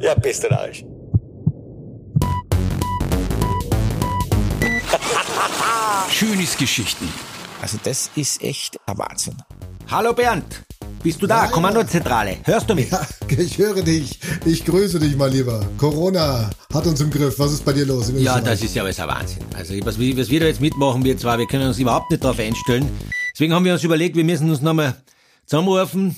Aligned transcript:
Ja, 0.00 0.14
bist 0.14 0.44
du 0.44 0.50
Arsch. 0.50 0.84
Schönes 6.10 6.56
Geschichten. 6.56 7.08
Also 7.60 7.78
das 7.82 8.10
ist 8.16 8.42
echt 8.42 8.78
ein 8.86 8.98
Wahnsinn. 8.98 9.36
Hallo 9.90 10.12
Bernd, 10.12 10.64
bist 11.02 11.22
du 11.22 11.26
da? 11.26 11.44
Ja, 11.44 11.50
Kommandozentrale. 11.50 12.36
Hörst 12.44 12.68
du 12.68 12.74
mich? 12.74 12.90
Ja, 12.90 13.06
ich 13.28 13.58
höre 13.58 13.82
dich. 13.82 14.18
Ich 14.44 14.64
grüße 14.64 14.98
dich 14.98 15.16
mal 15.16 15.30
lieber. 15.30 15.64
Corona 15.78 16.50
hat 16.72 16.86
uns 16.86 17.00
im 17.00 17.10
Griff. 17.10 17.38
Was 17.38 17.52
ist 17.52 17.64
bei 17.64 17.72
dir 17.72 17.86
los? 17.86 18.12
Ja, 18.16 18.40
das 18.40 18.62
ist 18.62 18.74
ja 18.74 18.82
alles 18.82 18.98
ein 19.00 19.08
Wahnsinn. 19.08 19.38
Also 19.56 19.74
was, 19.84 19.98
wir- 19.98 20.16
was 20.16 20.28
wir 20.30 20.40
da 20.40 20.46
jetzt 20.46 20.60
mitmachen, 20.60 21.04
wir 21.04 21.16
zwar, 21.16 21.38
wir 21.38 21.46
können 21.46 21.66
uns 21.68 21.78
überhaupt 21.78 22.10
nicht 22.10 22.22
darauf 22.24 22.38
einstellen. 22.38 22.88
Deswegen 23.34 23.52
haben 23.54 23.64
wir 23.64 23.72
uns 23.72 23.84
überlegt, 23.84 24.16
wir 24.16 24.24
müssen 24.24 24.50
uns 24.50 24.60
nochmal 24.60 24.96
zusammenrufen, 25.46 26.16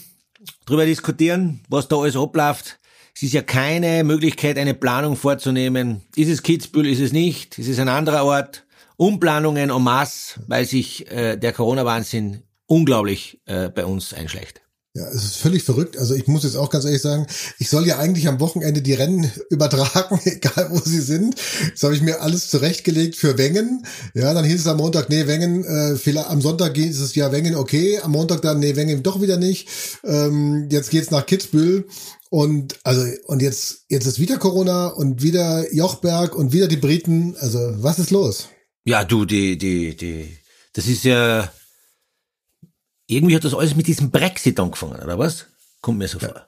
drüber 0.66 0.86
diskutieren, 0.86 1.60
was 1.68 1.88
da 1.88 1.96
alles 1.96 2.16
abläuft. 2.16 2.78
Es 3.14 3.22
ist 3.22 3.32
ja 3.32 3.42
keine 3.42 4.04
Möglichkeit, 4.04 4.58
eine 4.58 4.74
Planung 4.74 5.16
vorzunehmen. 5.16 6.02
Ist 6.16 6.28
es 6.28 6.42
Kitzbühel, 6.42 6.86
ist 6.86 7.00
es 7.00 7.12
nicht? 7.12 7.58
Ist 7.58 7.68
es 7.68 7.78
ein 7.78 7.88
anderer 7.88 8.24
Ort? 8.24 8.64
Umplanungen 8.96 9.70
en 9.70 9.82
masse, 9.82 10.40
weil 10.46 10.66
sich 10.66 11.10
äh, 11.10 11.36
der 11.36 11.52
Corona-Wahnsinn 11.52 12.42
unglaublich 12.66 13.40
äh, 13.46 13.68
bei 13.70 13.86
uns 13.86 14.12
einschleicht. 14.12 14.60
Ja, 14.92 15.06
es 15.06 15.22
ist 15.22 15.36
völlig 15.36 15.62
verrückt. 15.62 15.96
Also 15.96 16.16
ich 16.16 16.26
muss 16.26 16.42
jetzt 16.42 16.56
auch 16.56 16.68
ganz 16.68 16.84
ehrlich 16.84 17.00
sagen, 17.00 17.28
ich 17.60 17.70
soll 17.70 17.86
ja 17.86 17.98
eigentlich 17.98 18.26
am 18.26 18.40
Wochenende 18.40 18.82
die 18.82 18.94
Rennen 18.94 19.30
übertragen, 19.50 20.20
egal 20.24 20.68
wo 20.70 20.80
sie 20.80 21.00
sind. 21.00 21.36
Jetzt 21.64 21.84
habe 21.84 21.94
ich 21.94 22.02
mir 22.02 22.20
alles 22.22 22.48
zurechtgelegt 22.48 23.14
für 23.14 23.38
Wengen. 23.38 23.86
Ja, 24.14 24.34
dann 24.34 24.44
hieß 24.44 24.60
es 24.60 24.66
am 24.66 24.78
Montag, 24.78 25.08
nee, 25.08 25.28
Wengen, 25.28 25.64
äh, 25.64 25.96
vielleicht 25.96 26.28
am 26.28 26.40
Sonntag 26.40 26.76
ist 26.76 26.98
es 26.98 27.14
ja 27.14 27.30
Wengen 27.30 27.54
okay, 27.54 28.00
am 28.00 28.10
Montag 28.10 28.42
dann, 28.42 28.58
nee, 28.58 28.74
Wengen 28.74 29.04
doch 29.04 29.20
wieder 29.20 29.36
nicht. 29.36 29.68
Ähm, 30.02 30.68
jetzt 30.70 30.90
geht's 30.90 31.12
nach 31.12 31.24
Kitzbühel. 31.24 31.86
Und 32.28 32.78
also 32.84 33.04
und 33.26 33.42
jetzt 33.42 33.84
jetzt 33.88 34.06
ist 34.06 34.20
wieder 34.20 34.38
Corona 34.38 34.86
und 34.88 35.22
wieder 35.22 35.72
Jochberg 35.74 36.34
und 36.36 36.52
wieder 36.52 36.68
die 36.68 36.76
Briten. 36.76 37.36
Also 37.38 37.58
was 37.82 37.98
ist 37.98 38.10
los? 38.10 38.48
Ja, 38.84 39.04
du, 39.04 39.24
die, 39.24 39.58
die, 39.58 39.96
die, 39.96 40.38
das 40.72 40.86
ist 40.86 41.04
ja, 41.04 41.52
irgendwie 43.10 43.36
hat 43.36 43.44
das 43.44 43.54
alles 43.54 43.74
mit 43.76 43.86
diesem 43.86 44.10
Brexit 44.10 44.58
angefangen, 44.60 45.00
oder 45.02 45.18
was? 45.18 45.46
Kommt 45.80 45.98
mir 45.98 46.08
so 46.08 46.18
vor. 46.18 46.46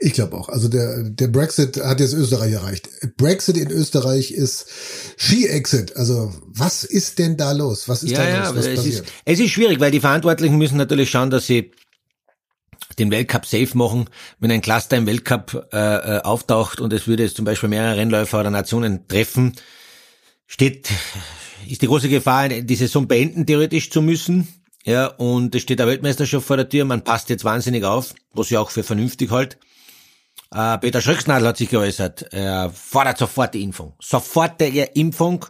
Ich 0.00 0.12
glaube 0.12 0.36
auch. 0.36 0.48
Also 0.48 0.66
der, 0.68 1.04
der 1.04 1.28
Brexit 1.28 1.76
hat 1.76 2.00
jetzt 2.00 2.14
Österreich 2.14 2.52
erreicht. 2.52 2.88
Brexit 3.16 3.56
in 3.56 3.70
Österreich 3.70 4.32
ist 4.32 4.66
Ski-Exit. 5.16 5.96
Also 5.96 6.34
was 6.46 6.82
ist 6.82 7.20
denn 7.20 7.36
da 7.36 7.52
los? 7.52 7.88
Was 7.88 8.02
ist 8.02 8.10
Ja, 8.10 8.18
da 8.18 8.28
ja, 8.28 8.48
los? 8.48 8.56
Was 8.56 8.66
es 8.66 8.74
passiert? 8.76 9.04
ist, 9.04 9.12
es 9.24 9.38
ist 9.40 9.50
schwierig, 9.50 9.78
weil 9.78 9.92
die 9.92 10.00
Verantwortlichen 10.00 10.58
müssen 10.58 10.76
natürlich 10.78 11.10
schauen, 11.10 11.30
dass 11.30 11.46
sie 11.46 11.70
den 12.98 13.12
Weltcup 13.12 13.46
safe 13.46 13.78
machen. 13.78 14.10
Wenn 14.40 14.50
ein 14.50 14.60
Cluster 14.62 14.96
im 14.96 15.06
Weltcup 15.06 15.68
äh, 15.72 15.76
äh, 15.78 16.20
auftaucht 16.22 16.80
und 16.80 16.92
es 16.92 17.06
würde 17.06 17.22
jetzt 17.22 17.36
zum 17.36 17.44
Beispiel 17.44 17.68
mehrere 17.68 17.96
Rennläufer 17.96 18.40
oder 18.40 18.50
Nationen 18.50 19.06
treffen, 19.06 19.52
steht, 20.46 20.88
ist 21.68 21.82
die 21.82 21.86
große 21.86 22.08
Gefahr, 22.08 22.48
die 22.48 22.74
Saison 22.76 23.06
beenden 23.06 23.46
theoretisch 23.46 23.90
zu 23.90 24.02
müssen. 24.02 24.48
Ja, 24.84 25.06
und 25.06 25.54
es 25.54 25.62
steht 25.62 25.80
eine 25.80 25.90
Weltmeisterschaft 25.90 26.46
vor 26.46 26.58
der 26.58 26.68
Tür, 26.68 26.84
man 26.84 27.02
passt 27.02 27.30
jetzt 27.30 27.44
wahnsinnig 27.44 27.84
auf, 27.84 28.14
was 28.32 28.50
ich 28.50 28.56
auch 28.58 28.70
für 28.70 28.82
vernünftig 28.82 29.30
halt. 29.30 29.58
Äh, 30.52 30.78
Peter 30.78 31.00
Schröcksnadel 31.00 31.48
hat 31.48 31.56
sich 31.56 31.70
geäußert, 31.70 32.32
er 32.32 32.70
fordert 32.70 33.18
sofort 33.18 33.54
die 33.54 33.62
Impfung. 33.62 33.94
Sofortige 34.00 34.84
Impfung. 34.94 35.46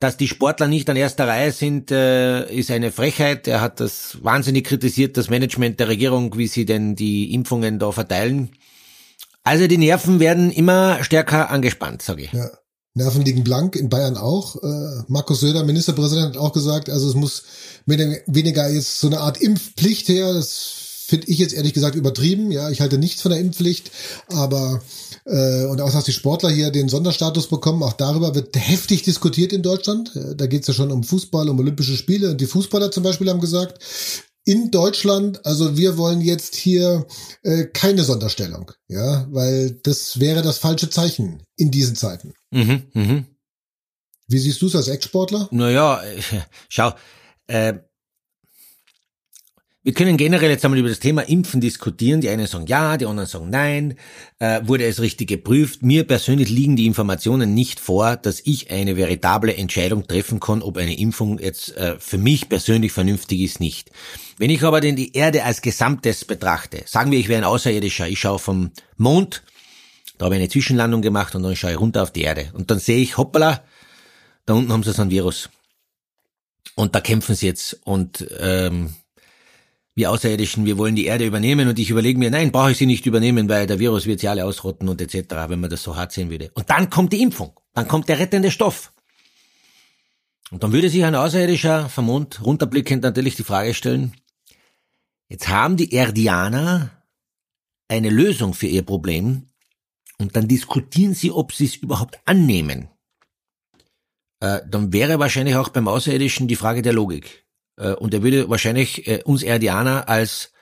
Dass 0.00 0.16
die 0.16 0.28
Sportler 0.28 0.66
nicht 0.66 0.88
an 0.88 0.96
erster 0.96 1.28
Reihe 1.28 1.52
sind, 1.52 1.90
äh, 1.90 2.50
ist 2.50 2.70
eine 2.70 2.90
Frechheit. 2.90 3.46
Er 3.46 3.60
hat 3.60 3.80
das 3.80 4.16
wahnsinnig 4.22 4.66
kritisiert, 4.66 5.18
das 5.18 5.28
Management 5.28 5.78
der 5.78 5.88
Regierung, 5.88 6.38
wie 6.38 6.46
sie 6.46 6.64
denn 6.64 6.96
die 6.96 7.34
Impfungen 7.34 7.78
da 7.78 7.92
verteilen. 7.92 8.50
Also 9.42 9.66
die 9.66 9.76
Nerven 9.76 10.18
werden 10.18 10.50
immer 10.50 11.04
stärker 11.04 11.50
angespannt, 11.50 12.00
sage 12.00 12.22
ich. 12.24 12.32
Ja. 12.32 12.48
Nerven 12.94 13.24
liegen 13.24 13.44
blank, 13.44 13.76
in 13.76 13.88
Bayern 13.88 14.16
auch. 14.16 14.56
Äh, 14.62 15.04
Markus 15.08 15.40
Söder, 15.40 15.64
Ministerpräsident, 15.64 16.34
hat 16.34 16.36
auch 16.36 16.52
gesagt, 16.52 16.90
also 16.90 17.08
es 17.08 17.14
muss 17.14 17.44
weniger 17.86 18.68
jetzt 18.68 19.00
so 19.00 19.06
eine 19.06 19.20
Art 19.20 19.40
Impfpflicht 19.40 20.08
her. 20.08 20.32
Das 20.34 20.80
finde 21.06 21.28
ich 21.28 21.38
jetzt 21.38 21.54
ehrlich 21.54 21.72
gesagt 21.72 21.94
übertrieben. 21.94 22.50
Ja, 22.50 22.70
ich 22.70 22.80
halte 22.80 22.98
nichts 22.98 23.22
von 23.22 23.30
der 23.30 23.40
Impfpflicht, 23.40 23.90
aber 24.28 24.80
äh, 25.24 25.64
und 25.66 25.80
auch, 25.80 25.92
dass 25.92 26.04
die 26.04 26.12
Sportler 26.12 26.50
hier 26.50 26.70
den 26.70 26.88
Sonderstatus 26.88 27.48
bekommen, 27.48 27.82
auch 27.82 27.92
darüber 27.92 28.34
wird 28.34 28.56
heftig 28.56 29.02
diskutiert 29.02 29.52
in 29.52 29.62
Deutschland. 29.62 30.14
Äh, 30.16 30.34
Da 30.36 30.46
geht 30.46 30.62
es 30.62 30.68
ja 30.68 30.74
schon 30.74 30.90
um 30.90 31.04
Fußball, 31.04 31.48
um 31.48 31.58
Olympische 31.58 31.96
Spiele 31.96 32.30
und 32.30 32.40
die 32.40 32.46
Fußballer 32.46 32.90
zum 32.90 33.02
Beispiel 33.02 33.28
haben 33.28 33.40
gesagt, 33.40 33.78
in 34.44 34.70
Deutschland, 34.70 35.44
also 35.44 35.76
wir 35.76 35.96
wollen 35.98 36.20
jetzt 36.20 36.54
hier 36.54 37.06
äh, 37.42 37.66
keine 37.66 38.04
Sonderstellung, 38.04 38.72
ja, 38.88 39.26
weil 39.30 39.72
das 39.82 40.18
wäre 40.18 40.42
das 40.42 40.58
falsche 40.58 40.90
Zeichen 40.90 41.42
in 41.56 41.70
diesen 41.70 41.96
Zeiten. 41.96 42.34
Mhm, 42.50 42.84
mhm. 42.94 43.26
Wie 44.28 44.38
siehst 44.38 44.62
du 44.62 44.66
es 44.66 44.76
als 44.76 44.88
Ex-Sportler? 44.88 45.48
Naja, 45.50 46.02
äh, 46.02 46.20
schau, 46.68 46.92
äh, 47.48 47.74
wir 49.82 49.94
können 49.94 50.18
generell 50.18 50.50
jetzt 50.50 50.62
einmal 50.62 50.78
über 50.78 50.90
das 50.90 51.00
Thema 51.00 51.22
Impfen 51.22 51.62
diskutieren. 51.62 52.20
Die 52.20 52.28
einen 52.28 52.46
sagen 52.46 52.66
ja, 52.66 52.98
die 52.98 53.06
anderen 53.06 53.26
sagen 53.28 53.48
nein. 53.48 53.94
Äh, 54.38 54.60
wurde 54.64 54.84
es 54.84 55.00
richtig 55.00 55.28
geprüft? 55.28 55.82
Mir 55.82 56.04
persönlich 56.04 56.50
liegen 56.50 56.76
die 56.76 56.84
Informationen 56.84 57.54
nicht 57.54 57.80
vor, 57.80 58.16
dass 58.16 58.40
ich 58.44 58.70
eine 58.70 58.98
veritable 58.98 59.56
Entscheidung 59.56 60.06
treffen 60.06 60.38
kann, 60.38 60.60
ob 60.60 60.76
eine 60.76 60.98
Impfung 60.98 61.38
jetzt 61.38 61.74
äh, 61.78 61.98
für 61.98 62.18
mich 62.18 62.50
persönlich 62.50 62.92
vernünftig 62.92 63.40
ist, 63.40 63.58
nicht. 63.58 63.90
Wenn 64.36 64.50
ich 64.50 64.62
aber 64.62 64.82
denn 64.82 64.96
die 64.96 65.14
Erde 65.14 65.44
als 65.44 65.62
Gesamtes 65.62 66.26
betrachte, 66.26 66.82
sagen 66.84 67.10
wir, 67.10 67.18
ich 67.18 67.28
wäre 67.28 67.40
ein 67.40 67.44
Außerirdischer, 67.44 68.06
ich 68.06 68.20
schaue 68.20 68.38
vom 68.38 68.72
Mond, 68.98 69.42
da 70.18 70.26
habe 70.26 70.34
ich 70.34 70.40
eine 70.40 70.50
Zwischenlandung 70.50 71.00
gemacht 71.00 71.34
und 71.34 71.42
dann 71.42 71.56
schaue 71.56 71.72
ich 71.72 71.80
runter 71.80 72.02
auf 72.02 72.10
die 72.10 72.22
Erde. 72.22 72.50
Und 72.52 72.70
dann 72.70 72.78
sehe 72.78 72.98
ich, 72.98 73.16
hoppala, 73.16 73.64
da 74.44 74.52
unten 74.52 74.70
haben 74.72 74.82
sie 74.82 74.92
so 74.92 75.00
ein 75.00 75.10
Virus. 75.10 75.48
Und 76.74 76.94
da 76.94 77.00
kämpfen 77.00 77.34
sie 77.34 77.46
jetzt. 77.46 77.80
Und 77.84 78.26
ähm, 78.38 78.94
wir 80.00 80.10
Außerirdischen, 80.10 80.64
wir 80.64 80.78
wollen 80.78 80.96
die 80.96 81.04
Erde 81.04 81.26
übernehmen. 81.26 81.68
Und 81.68 81.78
ich 81.78 81.90
überlege 81.90 82.18
mir, 82.18 82.30
nein, 82.30 82.50
brauche 82.50 82.72
ich 82.72 82.78
sie 82.78 82.86
nicht 82.86 83.06
übernehmen, 83.06 83.48
weil 83.48 83.66
der 83.66 83.78
Virus 83.78 84.06
wird 84.06 84.20
sie 84.20 84.28
alle 84.28 84.44
ausrotten 84.44 84.88
und 84.88 85.00
etc., 85.00 85.28
wenn 85.48 85.60
man 85.60 85.70
das 85.70 85.82
so 85.82 85.94
hart 85.94 86.12
sehen 86.12 86.30
würde. 86.30 86.50
Und 86.54 86.70
dann 86.70 86.90
kommt 86.90 87.12
die 87.12 87.22
Impfung. 87.22 87.52
Dann 87.74 87.86
kommt 87.86 88.08
der 88.08 88.18
rettende 88.18 88.50
Stoff. 88.50 88.92
Und 90.50 90.62
dann 90.64 90.72
würde 90.72 90.90
sich 90.90 91.04
ein 91.04 91.14
Außerirdischer 91.14 91.88
vom 91.88 92.06
Mond 92.06 92.44
runterblickend 92.44 93.04
natürlich 93.04 93.36
die 93.36 93.44
Frage 93.44 93.74
stellen, 93.74 94.14
jetzt 95.28 95.48
haben 95.48 95.76
die 95.76 95.92
Erdianer 95.92 96.90
eine 97.86 98.10
Lösung 98.10 98.54
für 98.54 98.66
ihr 98.66 98.82
Problem 98.82 99.46
und 100.18 100.34
dann 100.34 100.48
diskutieren 100.48 101.14
sie, 101.14 101.30
ob 101.30 101.52
sie 101.52 101.66
es 101.66 101.76
überhaupt 101.76 102.18
annehmen 102.24 102.88
äh, 104.40 104.60
dann 104.66 104.92
wäre 104.92 105.18
wahrscheinlich 105.18 105.56
auch 105.56 105.68
beim 105.68 105.86
Außerirdischen 105.86 106.48
die 106.48 106.56
Frage 106.56 106.82
der 106.82 106.94
Logik. 106.94 107.46
Äh, 107.80 107.94
und 107.94 108.14
er 108.14 108.22
würde 108.22 108.48
wahrscheinlich 108.48 109.06
äh, 109.08 109.22
uns 109.24 109.42
Erdianer 109.42 110.08
als 110.08 110.52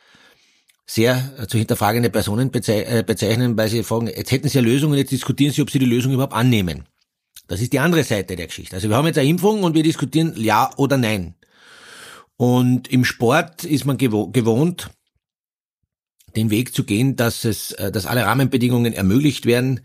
sehr 0.87 1.33
äh, 1.39 1.47
zu 1.47 1.59
hinterfragende 1.59 2.11
Personen 2.11 2.51
bezei 2.51 3.03
bezeichnen, 3.03 3.57
weil 3.57 3.69
sie 3.69 3.83
fragen, 3.83 4.07
jetzt 4.07 4.31
hätten 4.31 4.49
sie 4.49 4.59
eine 4.59 4.69
Lösung 4.69 4.93
und 4.93 4.99
jetzt 4.99 5.11
diskutieren 5.11 5.53
sie, 5.53 5.63
ob 5.63 5.71
sie 5.71 5.79
die 5.79 5.87
Lösung 5.87 6.13
überhaupt 6.13 6.33
annehmen. 6.33 6.85
Das 7.49 7.61
ist 7.61 7.73
die 7.73 7.81
andere 7.81 8.05
Seite 8.05 8.37
der 8.37 8.47
Geschichte. 8.47 8.77
Also 8.77 8.89
wir 8.89 8.97
haben 8.97 9.07
jetzt 9.07 9.19
eine 9.19 9.29
Impfung 9.29 9.63
und 9.63 9.75
wir 9.75 9.83
diskutieren 9.83 10.35
ja 10.37 10.71
oder 10.77 10.97
nein. 10.97 11.35
Und 12.37 12.89
im 12.89 13.05
Sport 13.05 13.65
ist 13.65 13.85
man 13.85 13.99
gewo 13.99 14.29
gewohnt, 14.29 14.91
den 16.37 16.51
Weg 16.51 16.75
zu 16.75 16.85
gehen, 16.85 17.17
dass 17.17 17.45
es, 17.45 17.71
dass 17.71 18.07
alle 18.07 18.25
Rahmenbedingungen 18.25 18.93
ermöglicht 18.93 19.47
werden, 19.47 19.81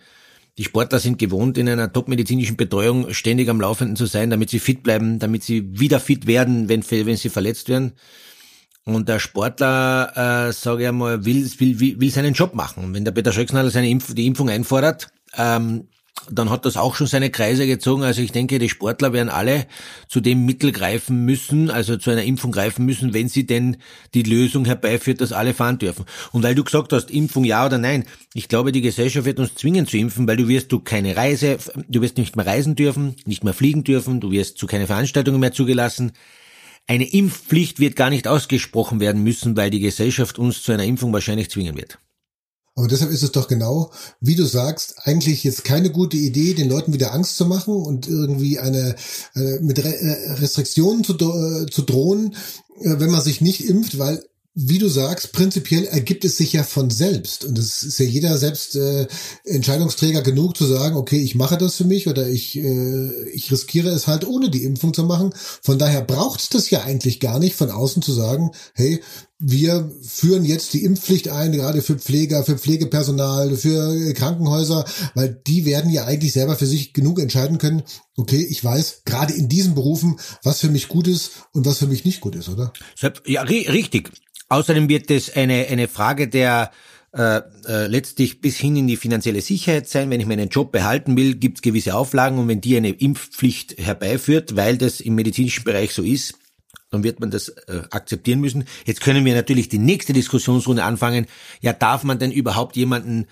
die 0.58 0.64
Sportler 0.64 1.00
sind 1.00 1.18
gewohnt, 1.18 1.58
in 1.58 1.68
einer 1.68 1.92
topmedizinischen 1.92 2.58
Betreuung 2.58 3.12
ständig 3.14 3.50
am 3.50 3.60
Laufenden 3.60 3.96
zu 3.96 4.06
sein, 4.06 4.30
damit 4.30 4.50
sie 4.50 4.60
fit 4.60 4.84
bleiben, 4.84 5.18
damit 5.20 5.44
sie 5.44 5.80
wieder 5.80 6.00
fit 6.00 6.28
werden, 6.28 6.70
wenn, 6.70 6.84
wenn 6.90 7.18
sie 7.18 7.30
verletzt 7.30 7.70
werden. 7.70 7.94
Und 8.86 9.08
der 9.10 9.20
Sportler, 9.20 10.48
äh, 10.48 10.54
sage 10.54 10.84
ich 10.84 10.90
einmal, 10.90 11.26
will, 11.26 11.50
will, 11.58 12.00
will, 12.00 12.12
seinen 12.12 12.34
Job 12.34 12.54
machen. 12.54 12.94
Wenn 12.94 13.06
der 13.06 13.14
Peter 13.14 13.32
Schöcksnadel 13.32 13.72
seine 13.72 13.90
Impf 13.90 14.14
die 14.14 14.28
Impfung 14.28 14.50
einfordert, 14.50 15.08
ähm, 15.38 15.88
dann 16.30 16.50
hat 16.50 16.66
das 16.66 16.78
auch 16.78 16.96
schon 16.96 17.08
seine 17.08 17.30
Kreise 17.30 17.68
gezogen. 17.68 18.04
Also 18.04 18.22
ich 18.22 18.32
denke, 18.32 18.60
die 18.60 18.70
Sportler 18.70 19.14
werden 19.14 19.30
alle 19.30 19.68
zu 20.08 20.22
dem 20.22 20.46
Mittel 20.46 20.72
greifen 20.72 21.26
müssen, 21.26 21.70
also 21.70 21.98
zu 21.98 22.12
einer 22.12 22.24
Impfung 22.24 22.52
greifen 22.52 22.86
müssen, 22.86 23.14
wenn 23.14 23.28
sie 23.28 23.46
denn 23.46 23.78
die 24.14 24.24
Lösung 24.24 24.66
herbeiführt, 24.66 25.22
dass 25.22 25.32
alle 25.32 25.54
fahren 25.54 25.80
dürfen. 25.80 26.06
Und 26.32 26.44
weil 26.44 26.56
du 26.56 26.64
gesagt 26.64 26.94
hast, 26.94 27.12
Impfung 27.12 27.44
ja 27.44 27.66
oder 27.66 27.78
nein, 27.78 28.06
ich 28.34 28.48
glaube, 28.48 28.72
die 28.72 28.82
Gesellschaft 28.82 29.26
wird 29.26 29.40
uns 29.40 29.56
zwingen 29.56 29.88
zu 29.88 29.98
impfen, 29.98 30.28
weil 30.28 30.38
du 30.38 30.48
wirst 30.48 30.72
du 30.72 30.80
keine 30.80 31.16
Reise, 31.16 31.58
du 31.88 32.02
wirst 32.02 32.18
nicht 32.18 32.36
mehr 32.36 32.46
reisen 32.46 32.76
dürfen, 32.76 33.16
nicht 33.26 33.44
mehr 33.44 33.54
fliegen 33.54 33.84
dürfen, 33.84 34.20
du 34.20 34.32
wirst 34.32 34.58
zu 34.58 34.68
keine 34.68 34.88
Veranstaltungen 34.88 35.40
mehr 35.40 35.52
zugelassen. 35.52 36.14
Eine 36.88 37.10
Impfpflicht 37.12 37.80
wird 37.80 37.96
gar 37.96 38.10
nicht 38.10 38.28
ausgesprochen 38.28 39.00
werden 39.00 39.24
müssen, 39.24 39.56
weil 39.56 39.70
die 39.70 39.80
Gesellschaft 39.80 40.38
uns 40.38 40.64
zu 40.64 40.72
einer 40.72 40.84
Impfung 40.84 41.14
wahrscheinlich 41.14 41.50
zwingen 41.50 41.78
wird. 41.78 41.98
Aber 42.76 42.88
deshalb 42.88 43.12
ist 43.12 43.22
es 43.22 43.32
doch 43.32 43.48
genau, 43.48 43.92
wie 44.20 44.36
du 44.36 44.46
sagst, 44.46 44.96
eigentlich 45.04 45.44
jetzt 45.44 45.64
keine 45.64 45.92
gute 45.92 46.18
Idee, 46.18 46.56
den 46.56 46.70
Leuten 46.70 46.94
wieder 46.94 47.14
Angst 47.14 47.38
zu 47.38 47.46
machen 47.46 47.76
und 47.76 48.08
irgendwie 48.08 48.58
eine 48.58 48.96
äh, 49.36 49.60
mit 49.60 49.84
Re 49.84 49.96
äh, 49.96 50.32
Restriktionen 50.34 51.04
zu, 51.04 51.14
äh, 51.14 51.68
zu 51.68 51.84
drohen, 51.84 52.36
äh, 52.82 52.96
wenn 52.98 53.12
man 53.12 53.22
sich 53.22 53.42
nicht 53.42 53.68
impft, 53.70 54.00
weil 54.00 54.24
wie 54.56 54.78
du 54.78 54.88
sagst, 54.88 55.32
prinzipiell 55.32 55.86
ergibt 55.86 56.26
es 56.26 56.38
sich 56.38 56.54
ja 56.54 56.64
von 56.64 56.92
selbst. 56.92 57.44
Und 57.44 57.58
es 57.58 57.82
ist 57.82 57.98
ja 57.98 58.06
jeder 58.06 58.38
selbst 58.38 58.76
äh, 58.76 59.08
Entscheidungsträger 59.46 60.22
genug 60.22 60.56
zu 60.56 60.66
sagen, 60.66 60.96
okay, 60.96 61.18
ich 61.18 61.34
mache 61.34 61.58
das 61.58 61.76
für 61.76 61.86
mich 61.86 62.08
oder 62.08 62.28
ich, 62.28 62.58
äh, 62.58 63.30
ich 63.30 63.52
riskiere 63.52 63.90
es 63.90 64.06
halt 64.06 64.28
ohne 64.28 64.52
die 64.52 64.64
Impfung 64.64 64.94
zu 64.94 65.06
machen. 65.06 65.34
Von 65.64 65.80
daher 65.80 66.02
braucht 66.02 66.40
es 66.40 66.50
das 66.50 66.70
ja 66.70 66.84
eigentlich 66.84 67.20
gar 67.20 67.40
nicht 67.40 67.56
von 67.56 67.72
außen 67.72 68.04
zu 68.04 68.14
sagen, 68.14 68.52
hey, 68.76 69.02
wir 69.46 69.92
führen 70.02 70.46
jetzt 70.46 70.74
die 70.74 70.86
Impfpflicht 70.86 71.28
ein, 71.28 71.52
gerade 71.52 71.82
für 71.82 71.98
Pfleger, 71.98 72.46
für 72.46 72.58
Pflegepersonal, 72.58 73.58
für 73.58 74.14
Krankenhäuser, 74.14 74.86
weil 75.16 75.38
die 75.46 75.66
werden 75.66 75.92
ja 75.92 76.06
eigentlich 76.06 76.32
selber 76.32 76.56
für 76.56 76.66
sich 76.66 76.94
genug 76.94 77.20
entscheiden 77.20 77.58
können, 77.58 77.84
okay, 78.16 78.46
ich 78.50 78.64
weiß 78.64 79.02
gerade 79.04 79.34
in 79.34 79.50
diesen 79.50 79.76
Berufen, 79.76 80.18
was 80.44 80.62
für 80.62 80.70
mich 80.70 80.88
gut 80.88 81.08
ist 81.08 81.32
und 81.52 81.66
was 81.66 81.80
für 81.80 81.88
mich 81.88 82.06
nicht 82.06 82.22
gut 82.22 82.36
ist, 82.36 82.48
oder? 82.48 82.72
Ja, 83.26 83.42
richtig. 83.42 84.12
Außerdem 84.48 84.88
wird 84.88 85.12
es 85.12 85.36
eine, 85.36 85.68
eine 85.68 85.90
Frage 85.90 86.30
der 86.30 86.72
äh, 87.12 87.42
äh, 87.68 87.88
letztlich 87.88 88.40
bis 88.40 88.58
hin 88.58 88.78
in 88.78 88.88
die 88.88 88.98
finanzielle 88.98 89.42
Sicherheit 89.42 89.90
sein. 89.90 90.10
Wenn 90.10 90.22
ich 90.22 90.26
meinen 90.26 90.50
Job 90.50 90.72
behalten 90.72 91.18
will, 91.18 91.36
gibt 91.36 91.58
es 91.58 91.62
gewisse 91.62 91.96
Auflagen 91.96 92.38
und 92.38 92.48
wenn 92.48 92.62
die 92.62 92.78
eine 92.78 92.92
Impfpflicht 92.92 93.78
herbeiführt, 93.78 94.56
weil 94.56 94.78
das 94.78 95.02
im 95.02 95.16
medizinischen 95.16 95.64
Bereich 95.64 95.94
so 95.94 96.02
ist, 96.02 96.36
dann 96.94 97.04
wird 97.04 97.20
man 97.20 97.32
das 97.32 97.50
äh, 97.50 97.82
akzeptieren 97.90 98.40
müssen. 98.40 98.66
Jetzt 98.86 99.02
können 99.02 99.26
wir 99.26 99.34
natürlich 99.34 99.68
die 99.68 99.80
nächste 99.80 100.14
Diskussionsrunde 100.14 100.84
anfangen. 100.84 101.26
Ja, 101.60 101.74
darf 101.74 102.04
man 102.04 102.20
denn 102.20 102.32
überhaupt 102.32 102.76
jemanden 102.76 103.26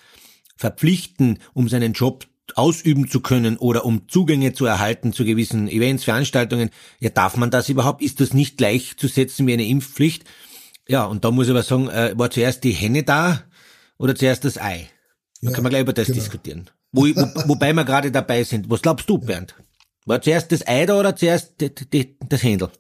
verpflichten, 0.56 1.38
um 1.54 1.70
seinen 1.70 1.94
Job 1.94 2.26
ausüben 2.56 3.08
zu 3.08 3.20
können 3.20 3.58
oder 3.58 3.86
um 3.86 4.10
Zugänge 4.10 4.54
zu 4.54 4.66
erhalten 4.66 5.14
zu 5.14 5.26
gewissen 5.26 5.68
Events, 5.68 6.04
Veranstaltungen? 6.04 6.72
Ja, 7.00 7.10
darf 7.10 7.38
man 7.38 7.52
das 7.52 7.70
überhaupt? 7.70 8.02
Ist 8.02 8.20
das 8.20 8.34
nicht 8.34 8.58
gleichzusetzen 8.58 9.46
wie 9.46 9.54
eine 9.54 9.68
Impfpflicht? 9.68 10.26
Ja, 10.88 11.06
und 11.06 11.24
da 11.24 11.30
muss 11.30 11.46
ich 11.46 11.52
aber 11.52 11.64
sagen, 11.64 11.88
äh, 11.90 12.14
war 12.18 12.32
zuerst 12.32 12.64
die 12.64 12.72
Henne 12.72 13.04
da 13.04 13.44
oder 14.00 14.16
zuerst 14.16 14.44
das 14.44 14.58
Ei? 14.58 14.90
Da 15.42 15.50
ja, 15.50 15.54
können 15.54 15.66
wir 15.66 15.70
gleich 15.70 15.82
über 15.84 15.94
das 15.94 16.08
genau. 16.08 16.20
diskutieren. 16.20 16.70
Wo, 16.92 17.04
wo, 17.04 17.12
wobei 17.48 17.74
wir 17.74 17.86
gerade 17.86 18.12
dabei 18.12 18.44
sind. 18.44 18.72
Was 18.72 18.82
glaubst 18.82 19.08
du, 19.08 19.20
Bernd? 19.20 19.56
War 20.06 20.20
zuerst 20.20 20.52
das 20.52 20.68
Ei 20.68 20.88
da 20.88 21.00
oder 21.00 21.16
zuerst 21.16 21.62
die, 21.62 21.74
die, 21.74 22.18
das 22.28 22.42
Händel? 22.42 22.72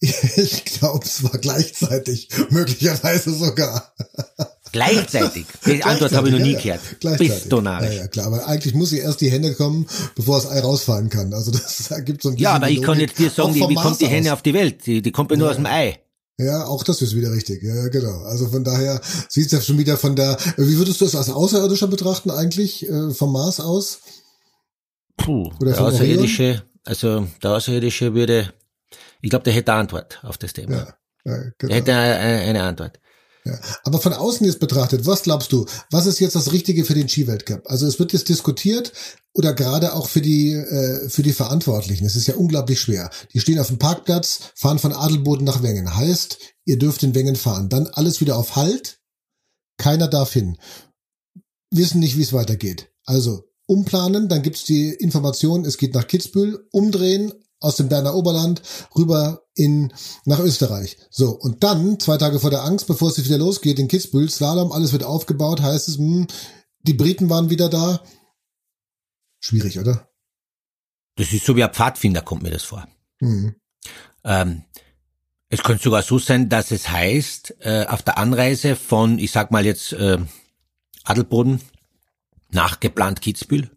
Ich 0.36 0.64
glaube, 0.64 1.04
es 1.04 1.24
war 1.24 1.38
gleichzeitig, 1.38 2.28
möglicherweise 2.50 3.32
sogar. 3.32 3.94
Gleichzeitig? 4.72 5.46
Die 5.64 5.82
Antwort 5.84 6.12
habe 6.12 6.28
ich 6.28 6.34
noch 6.34 6.40
nie 6.40 6.52
ja, 6.52 6.60
gehört. 6.60 6.80
Gleichzeitig. 7.00 7.32
Bist 7.34 7.52
du 7.52 7.60
Ja, 7.60 7.90
ja, 7.90 8.06
klar, 8.08 8.26
aber 8.26 8.46
eigentlich 8.46 8.74
muss 8.74 8.90
sie 8.90 8.98
erst 8.98 9.20
die 9.20 9.30
Hände 9.30 9.54
kommen, 9.54 9.86
bevor 10.14 10.40
das 10.40 10.50
Ei 10.50 10.60
rausfallen 10.60 11.08
kann. 11.08 11.32
Also 11.32 11.50
das 11.50 11.90
ergibt 11.90 12.22
so 12.22 12.28
ein 12.28 12.34
bisschen 12.34 12.42
Ja, 12.44 12.54
aber 12.54 12.68
ich 12.68 12.82
kann 12.82 13.00
jetzt 13.00 13.18
dir 13.18 13.30
sagen, 13.30 13.54
wie 13.54 13.74
kommt 13.74 14.00
die 14.00 14.06
Henne 14.06 14.32
auf 14.32 14.42
die 14.42 14.54
Welt? 14.54 14.84
Die, 14.86 15.00
die 15.00 15.12
kommt 15.12 15.30
ja 15.30 15.36
nur 15.36 15.50
aus 15.50 15.56
dem 15.56 15.66
Ei. 15.66 15.98
Ja, 16.38 16.66
auch 16.66 16.84
das 16.84 17.00
ist 17.00 17.16
wieder 17.16 17.32
richtig. 17.32 17.62
Ja, 17.62 17.88
genau. 17.88 18.22
Also 18.24 18.48
von 18.48 18.62
daher 18.62 19.00
sieht 19.28 19.46
es 19.46 19.52
ja 19.52 19.60
schon 19.62 19.78
wieder 19.78 19.96
von 19.96 20.14
der, 20.14 20.36
wie 20.58 20.76
würdest 20.76 21.00
du 21.00 21.06
es 21.06 21.14
als 21.14 21.30
Außerirdischer 21.30 21.86
betrachten 21.86 22.30
eigentlich, 22.30 22.86
äh, 22.86 23.10
vom 23.10 23.32
Mars 23.32 23.58
aus? 23.60 24.00
Puh, 25.16 25.50
Oder 25.60 25.72
der 25.72 25.80
Außerirdische, 25.80 26.62
also 26.84 27.26
der 27.42 27.52
Außerirdische 27.52 28.12
würde, 28.12 28.52
ich 29.20 29.30
glaube, 29.30 29.44
der 29.44 29.52
hätte 29.52 29.72
eine 29.72 29.80
Antwort 29.82 30.20
auf 30.22 30.38
das 30.38 30.52
Thema. 30.52 30.76
Ja, 30.76 31.32
ja, 31.32 31.36
genau. 31.58 31.68
Der 31.68 31.76
hätte 31.76 31.94
eine, 31.94 32.40
eine 32.42 32.62
Antwort. 32.62 33.00
Ja. 33.46 33.60
Aber 33.84 34.00
von 34.00 34.12
außen 34.12 34.44
jetzt 34.44 34.58
betrachtet, 34.58 35.06
was 35.06 35.22
glaubst 35.22 35.52
du, 35.52 35.66
was 35.90 36.06
ist 36.06 36.18
jetzt 36.18 36.34
das 36.34 36.52
Richtige 36.52 36.84
für 36.84 36.94
den 36.94 37.08
Skiweltcup? 37.08 37.62
Also 37.66 37.86
es 37.86 38.00
wird 38.00 38.12
jetzt 38.12 38.28
diskutiert 38.28 38.92
oder 39.34 39.54
gerade 39.54 39.94
auch 39.94 40.08
für 40.08 40.20
die 40.20 40.52
äh, 40.52 41.08
für 41.08 41.22
die 41.22 41.32
Verantwortlichen. 41.32 42.04
Es 42.06 42.16
ist 42.16 42.26
ja 42.26 42.34
unglaublich 42.34 42.80
schwer. 42.80 43.10
Die 43.32 43.40
stehen 43.40 43.60
auf 43.60 43.68
dem 43.68 43.78
Parkplatz, 43.78 44.52
fahren 44.56 44.80
von 44.80 44.92
Adelboden 44.92 45.44
nach 45.44 45.62
Wengen. 45.62 45.94
Heißt, 45.94 46.38
ihr 46.64 46.78
dürft 46.78 47.04
in 47.04 47.14
Wengen 47.14 47.36
fahren. 47.36 47.68
Dann 47.68 47.86
alles 47.86 48.20
wieder 48.20 48.36
auf 48.36 48.56
Halt. 48.56 48.98
Keiner 49.78 50.08
darf 50.08 50.32
hin. 50.32 50.58
Wissen 51.70 52.00
nicht, 52.00 52.16
wie 52.16 52.22
es 52.22 52.32
weitergeht. 52.32 52.90
Also 53.04 53.44
umplanen, 53.66 54.28
dann 54.28 54.42
gibt's 54.42 54.64
die 54.64 54.90
Information, 54.90 55.64
es 55.64 55.76
geht 55.76 55.94
nach 55.94 56.06
Kitzbühel, 56.06 56.66
umdrehen, 56.70 57.32
aus 57.60 57.76
dem 57.76 57.88
Berner 57.88 58.14
Oberland 58.14 58.62
rüber 58.96 59.42
in, 59.54 59.92
nach 60.24 60.38
Österreich. 60.40 60.96
So. 61.10 61.30
Und 61.30 61.64
dann, 61.64 61.98
zwei 61.98 62.18
Tage 62.18 62.38
vor 62.38 62.50
der 62.50 62.64
Angst, 62.64 62.86
bevor 62.86 63.08
es 63.08 63.24
wieder 63.24 63.38
losgeht, 63.38 63.78
in 63.78 63.88
Kitzbühel, 63.88 64.28
Slalom, 64.28 64.72
alles 64.72 64.92
wird 64.92 65.04
aufgebaut, 65.04 65.62
heißt 65.62 65.88
es, 65.88 65.98
mh, 65.98 66.04
hm, 66.04 66.26
die 66.82 66.94
Briten 66.94 67.28
waren 67.30 67.50
wieder 67.50 67.68
da. 67.68 68.02
Schwierig, 69.40 69.78
oder? 69.78 70.08
Das 71.16 71.32
ist 71.32 71.44
so 71.44 71.56
wie 71.56 71.64
ein 71.64 71.72
Pfadfinder, 71.72 72.22
kommt 72.22 72.42
mir 72.42 72.50
das 72.50 72.62
vor. 72.62 72.86
Mhm. 73.20 73.56
Ähm, 74.24 74.64
es 75.48 75.62
könnte 75.62 75.84
sogar 75.84 76.02
so 76.02 76.18
sein, 76.18 76.48
dass 76.48 76.70
es 76.70 76.90
heißt, 76.90 77.56
äh, 77.60 77.86
auf 77.86 78.02
der 78.02 78.18
Anreise 78.18 78.76
von, 78.76 79.18
ich 79.18 79.30
sag 79.30 79.50
mal 79.50 79.64
jetzt, 79.64 79.92
äh, 79.92 80.18
Adelboden 81.04 81.60
nach 82.50 82.80
geplant 82.80 83.20
Kitzbühel, 83.20 83.70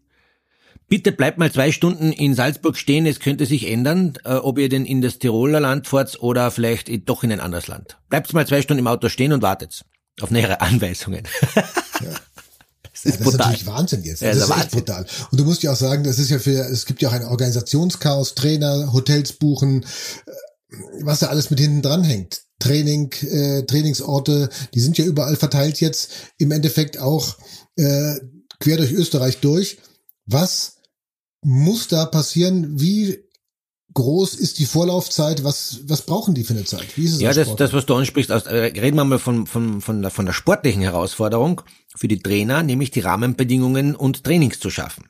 Bitte 0.89 1.11
bleibt 1.11 1.37
mal 1.37 1.51
zwei 1.51 1.71
Stunden 1.71 2.11
in 2.11 2.33
Salzburg 2.33 2.75
stehen, 2.75 3.05
es 3.05 3.19
könnte 3.19 3.45
sich 3.45 3.69
ändern, 3.69 4.13
äh, 4.25 4.33
ob 4.33 4.57
ihr 4.57 4.69
denn 4.69 4.85
in 4.85 5.01
das 5.01 5.19
Tiroler 5.19 5.59
Land 5.59 5.87
fahrt 5.87 6.21
oder 6.21 6.49
vielleicht 6.49 6.89
doch 7.07 7.23
in 7.23 7.31
ein 7.31 7.39
anderes 7.39 7.67
Land. 7.67 7.97
Bleibt 8.09 8.33
mal 8.33 8.47
zwei 8.47 8.63
Stunden 8.63 8.79
im 8.79 8.87
Auto 8.87 9.07
stehen 9.07 9.31
und 9.31 9.43
wartet 9.43 9.85
auf 10.19 10.31
nähere 10.31 10.61
Anweisungen. 10.61 11.27
Ja. 11.55 12.15
Das 13.03 13.05
ist, 13.05 13.19
ja, 13.19 13.25
das 13.25 13.33
ist 13.33 13.39
natürlich 13.39 13.65
Wahnsinn 13.67 14.03
jetzt. 14.03 14.21
Das, 14.21 14.35
ja, 14.35 14.45
das 14.47 14.49
ist 14.49 14.63
echt 14.63 14.71
brutal. 14.71 15.05
Und 15.31 15.39
du 15.39 15.45
musst 15.45 15.63
ja 15.63 15.71
auch 15.71 15.77
sagen, 15.77 16.03
das 16.03 16.19
ist 16.19 16.31
ja 16.31 16.39
für, 16.39 16.65
es 16.65 16.85
gibt 16.85 17.01
ja 17.01 17.09
auch 17.09 17.13
ein 17.13 17.23
Organisationschaos, 17.23 18.35
Trainer, 18.35 18.91
Hotels 18.91 19.33
buchen, 19.33 19.83
äh, 19.85 20.75
was 21.01 21.19
da 21.19 21.27
alles 21.27 21.49
mit 21.49 21.59
hinten 21.59 21.81
dran 21.81 22.03
hängt. 22.03 22.41
Training, 22.59 23.11
äh, 23.21 23.63
Trainingsorte, 23.63 24.49
die 24.73 24.81
sind 24.81 24.97
ja 24.97 25.05
überall 25.05 25.35
verteilt 25.35 25.79
jetzt, 25.79 26.11
im 26.39 26.51
Endeffekt 26.51 26.97
auch 26.97 27.37
äh, 27.77 28.15
quer 28.59 28.77
durch 28.77 28.91
Österreich 28.91 29.37
durch. 29.39 29.77
Was 30.25 30.78
muss 31.41 31.87
da 31.87 32.05
passieren? 32.05 32.79
Wie 32.79 33.23
groß 33.93 34.35
ist 34.35 34.59
die 34.59 34.65
Vorlaufzeit? 34.65 35.43
Was, 35.43 35.79
was 35.85 36.03
brauchen 36.03 36.35
die 36.35 36.43
für 36.43 36.53
eine 36.53 36.65
Zeit? 36.65 36.97
Wie 36.97 37.05
ist 37.05 37.13
es 37.13 37.21
ja, 37.21 37.33
das, 37.33 37.55
das, 37.55 37.73
was 37.73 37.85
du 37.85 37.95
ansprichst, 37.95 38.31
aus, 38.31 38.43
äh, 38.43 38.55
reden 38.55 38.97
wir 38.97 39.05
mal 39.05 39.19
von, 39.19 39.47
von, 39.47 39.81
von, 39.81 40.01
der, 40.01 40.11
von 40.11 40.25
der 40.25 40.33
sportlichen 40.33 40.81
Herausforderung 40.81 41.61
für 41.95 42.07
die 42.07 42.19
Trainer, 42.19 42.63
nämlich 42.63 42.91
die 42.91 42.99
Rahmenbedingungen 42.99 43.95
und 43.95 44.23
Trainings 44.23 44.59
zu 44.59 44.69
schaffen. 44.69 45.05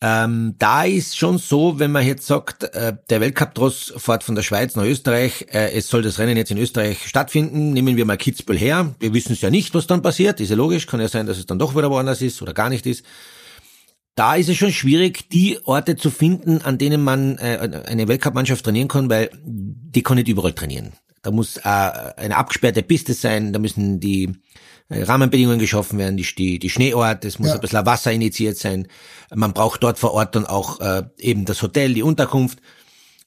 Ähm, 0.00 0.56
da 0.58 0.84
ist 0.84 1.16
schon 1.16 1.38
so, 1.38 1.78
wenn 1.78 1.92
man 1.92 2.06
jetzt 2.06 2.26
sagt, 2.26 2.64
äh, 2.64 2.94
der 3.08 3.20
Weltcup-Tross 3.20 3.94
fährt 3.96 4.22
von 4.22 4.34
der 4.34 4.42
Schweiz 4.42 4.74
nach 4.76 4.84
Österreich, 4.84 5.46
äh, 5.52 5.72
es 5.72 5.88
soll 5.88 6.02
das 6.02 6.18
Rennen 6.18 6.36
jetzt 6.36 6.50
in 6.50 6.58
Österreich 6.58 7.06
stattfinden, 7.08 7.72
nehmen 7.72 7.96
wir 7.96 8.04
mal 8.04 8.18
Kitzbühel 8.18 8.58
her. 8.58 8.94
Wir 8.98 9.14
wissen 9.14 9.32
es 9.32 9.40
ja 9.40 9.48
nicht, 9.48 9.72
was 9.72 9.86
dann 9.86 10.02
passiert, 10.02 10.40
ist 10.40 10.50
ja 10.50 10.56
logisch, 10.56 10.86
kann 10.86 11.00
ja 11.00 11.08
sein, 11.08 11.26
dass 11.26 11.38
es 11.38 11.46
dann 11.46 11.58
doch 11.58 11.74
wieder 11.74 11.90
woanders 11.90 12.20
ist 12.20 12.42
oder 12.42 12.52
gar 12.52 12.68
nicht 12.68 12.84
ist 12.84 13.04
da 14.14 14.36
ist 14.36 14.48
es 14.48 14.56
schon 14.56 14.72
schwierig, 14.72 15.28
die 15.30 15.58
Orte 15.64 15.96
zu 15.96 16.10
finden, 16.10 16.62
an 16.62 16.78
denen 16.78 17.02
man 17.02 17.38
äh, 17.38 17.82
eine 17.86 18.06
Weltcup-Mannschaft 18.08 18.64
trainieren 18.64 18.88
kann, 18.88 19.10
weil 19.10 19.30
die 19.42 20.02
kann 20.02 20.16
nicht 20.16 20.28
überall 20.28 20.52
trainieren. 20.52 20.92
Da 21.22 21.30
muss 21.30 21.56
äh, 21.56 21.62
eine 21.62 22.36
abgesperrte 22.36 22.82
Piste 22.82 23.14
sein, 23.14 23.52
da 23.52 23.58
müssen 23.58 23.98
die 23.98 24.32
äh, 24.88 25.02
Rahmenbedingungen 25.02 25.58
geschaffen 25.58 25.98
werden, 25.98 26.16
die, 26.16 26.26
die, 26.36 26.58
die 26.58 26.70
Schneeort, 26.70 27.24
es 27.24 27.38
muss 27.38 27.48
ja. 27.48 27.54
ein 27.54 27.60
bisschen 27.60 27.86
Wasser 27.86 28.12
initiiert 28.12 28.56
sein. 28.56 28.86
Man 29.34 29.52
braucht 29.52 29.82
dort 29.82 29.98
vor 29.98 30.12
Ort 30.12 30.36
dann 30.36 30.46
auch 30.46 30.80
äh, 30.80 31.02
eben 31.18 31.44
das 31.44 31.62
Hotel, 31.62 31.94
die 31.94 32.02
Unterkunft. 32.02 32.58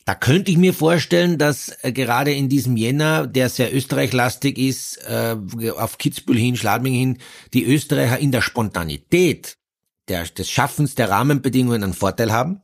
Da 0.06 0.16
könnte 0.16 0.52
ich 0.52 0.58
mir 0.58 0.74
vorstellen, 0.74 1.38
dass 1.38 1.76
äh, 1.82 1.92
gerade 1.92 2.32
in 2.34 2.48
diesem 2.48 2.78
Jänner, 2.78 3.28
der 3.28 3.50
sehr 3.50 3.76
österreichlastig 3.76 4.58
ist, 4.58 5.00
äh, 5.06 5.36
auf 5.76 5.98
Kitzbühel 5.98 6.38
hin, 6.38 6.56
Schladming 6.56 6.94
hin, 6.94 7.18
die 7.54 7.66
Österreicher 7.66 8.20
in 8.20 8.32
der 8.32 8.42
Spontanität 8.42 9.58
der, 10.08 10.24
des 10.26 10.50
Schaffens 10.50 10.96
der 10.96 11.10
Rahmenbedingungen 11.10 11.84
einen 11.84 11.94
Vorteil 11.94 12.32
haben, 12.32 12.62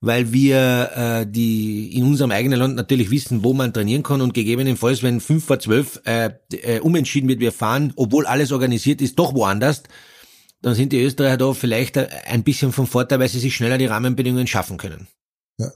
weil 0.00 0.32
wir 0.32 0.90
äh, 0.94 1.26
die 1.26 1.96
in 1.96 2.04
unserem 2.04 2.30
eigenen 2.30 2.58
Land 2.58 2.76
natürlich 2.76 3.10
wissen, 3.10 3.42
wo 3.42 3.52
man 3.52 3.72
trainieren 3.72 4.02
kann 4.02 4.20
und 4.20 4.34
gegebenenfalls, 4.34 5.02
wenn 5.02 5.20
fünf 5.20 5.44
vor 5.44 5.58
zwölf 5.58 6.00
äh, 6.04 6.30
äh, 6.52 6.80
umentschieden 6.80 7.28
wird, 7.28 7.40
wir 7.40 7.52
fahren, 7.52 7.92
obwohl 7.96 8.26
alles 8.26 8.52
organisiert 8.52 9.00
ist, 9.00 9.18
doch 9.18 9.34
woanders, 9.34 9.82
dann 10.62 10.74
sind 10.74 10.92
die 10.92 11.02
Österreicher 11.02 11.36
da 11.36 11.52
vielleicht 11.52 11.98
ein 11.98 12.42
bisschen 12.44 12.72
vom 12.72 12.86
Vorteil, 12.86 13.20
weil 13.20 13.28
sie 13.28 13.38
sich 13.38 13.54
schneller 13.54 13.78
die 13.78 13.86
Rahmenbedingungen 13.86 14.46
schaffen 14.46 14.76
können. 14.76 15.08
Ja. 15.58 15.72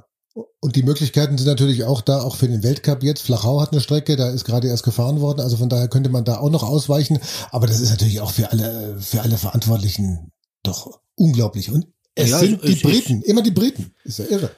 Und 0.61 0.76
die 0.76 0.83
Möglichkeiten 0.83 1.37
sind 1.37 1.47
natürlich 1.47 1.85
auch 1.85 2.00
da, 2.00 2.23
auch 2.23 2.37
für 2.37 2.49
den 2.49 2.62
Weltcup 2.62 3.02
jetzt. 3.02 3.23
Flachau 3.23 3.61
hat 3.61 3.73
eine 3.73 3.81
Strecke, 3.83 4.16
da 4.16 4.31
ist 4.31 4.45
gerade 4.45 4.69
erst 4.69 4.85
gefahren 4.85 5.21
worden, 5.21 5.40
also 5.40 5.57
von 5.57 5.69
daher 5.69 5.88
könnte 5.88 6.09
man 6.09 6.25
da 6.25 6.38
auch 6.38 6.50
noch 6.50 6.62
ausweichen. 6.62 7.19
Aber 7.50 7.66
das 7.66 7.81
ist 7.81 7.90
natürlich 7.90 8.21
auch 8.21 8.31
für 8.31 8.50
alle, 8.50 8.97
für 8.99 9.21
alle 9.21 9.37
Verantwortlichen 9.37 10.32
doch 10.62 11.00
unglaublich. 11.14 11.71
Und 11.71 11.87
es 12.14 12.31
ja, 12.31 12.38
sind 12.38 12.62
die 12.62 12.75
Briten, 12.75 13.23
immer 13.23 13.42
die 13.42 13.50
Briten. 13.50 13.95
Ist 14.04 14.19
ja 14.19 14.26
irre. 14.26 14.50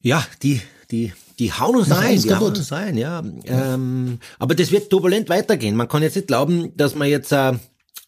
Ja, 0.00 0.26
die, 0.42 0.60
die, 0.90 1.12
die 1.38 1.52
hauen 1.52 1.76
uns 1.76 1.88
Nach 1.88 2.00
ein, 2.00 2.20
die 2.20 2.34
hauen 2.34 2.56
uns 2.56 2.72
ein, 2.72 2.96
ja. 2.96 3.22
Ähm, 3.44 4.18
aber 4.38 4.54
das 4.54 4.70
wird 4.70 4.90
turbulent 4.90 5.28
weitergehen. 5.28 5.76
Man 5.76 5.88
kann 5.88 6.02
jetzt 6.02 6.16
nicht 6.16 6.28
glauben, 6.28 6.76
dass 6.76 6.94
man 6.94 7.08
jetzt, 7.08 7.32
äh, 7.32 7.54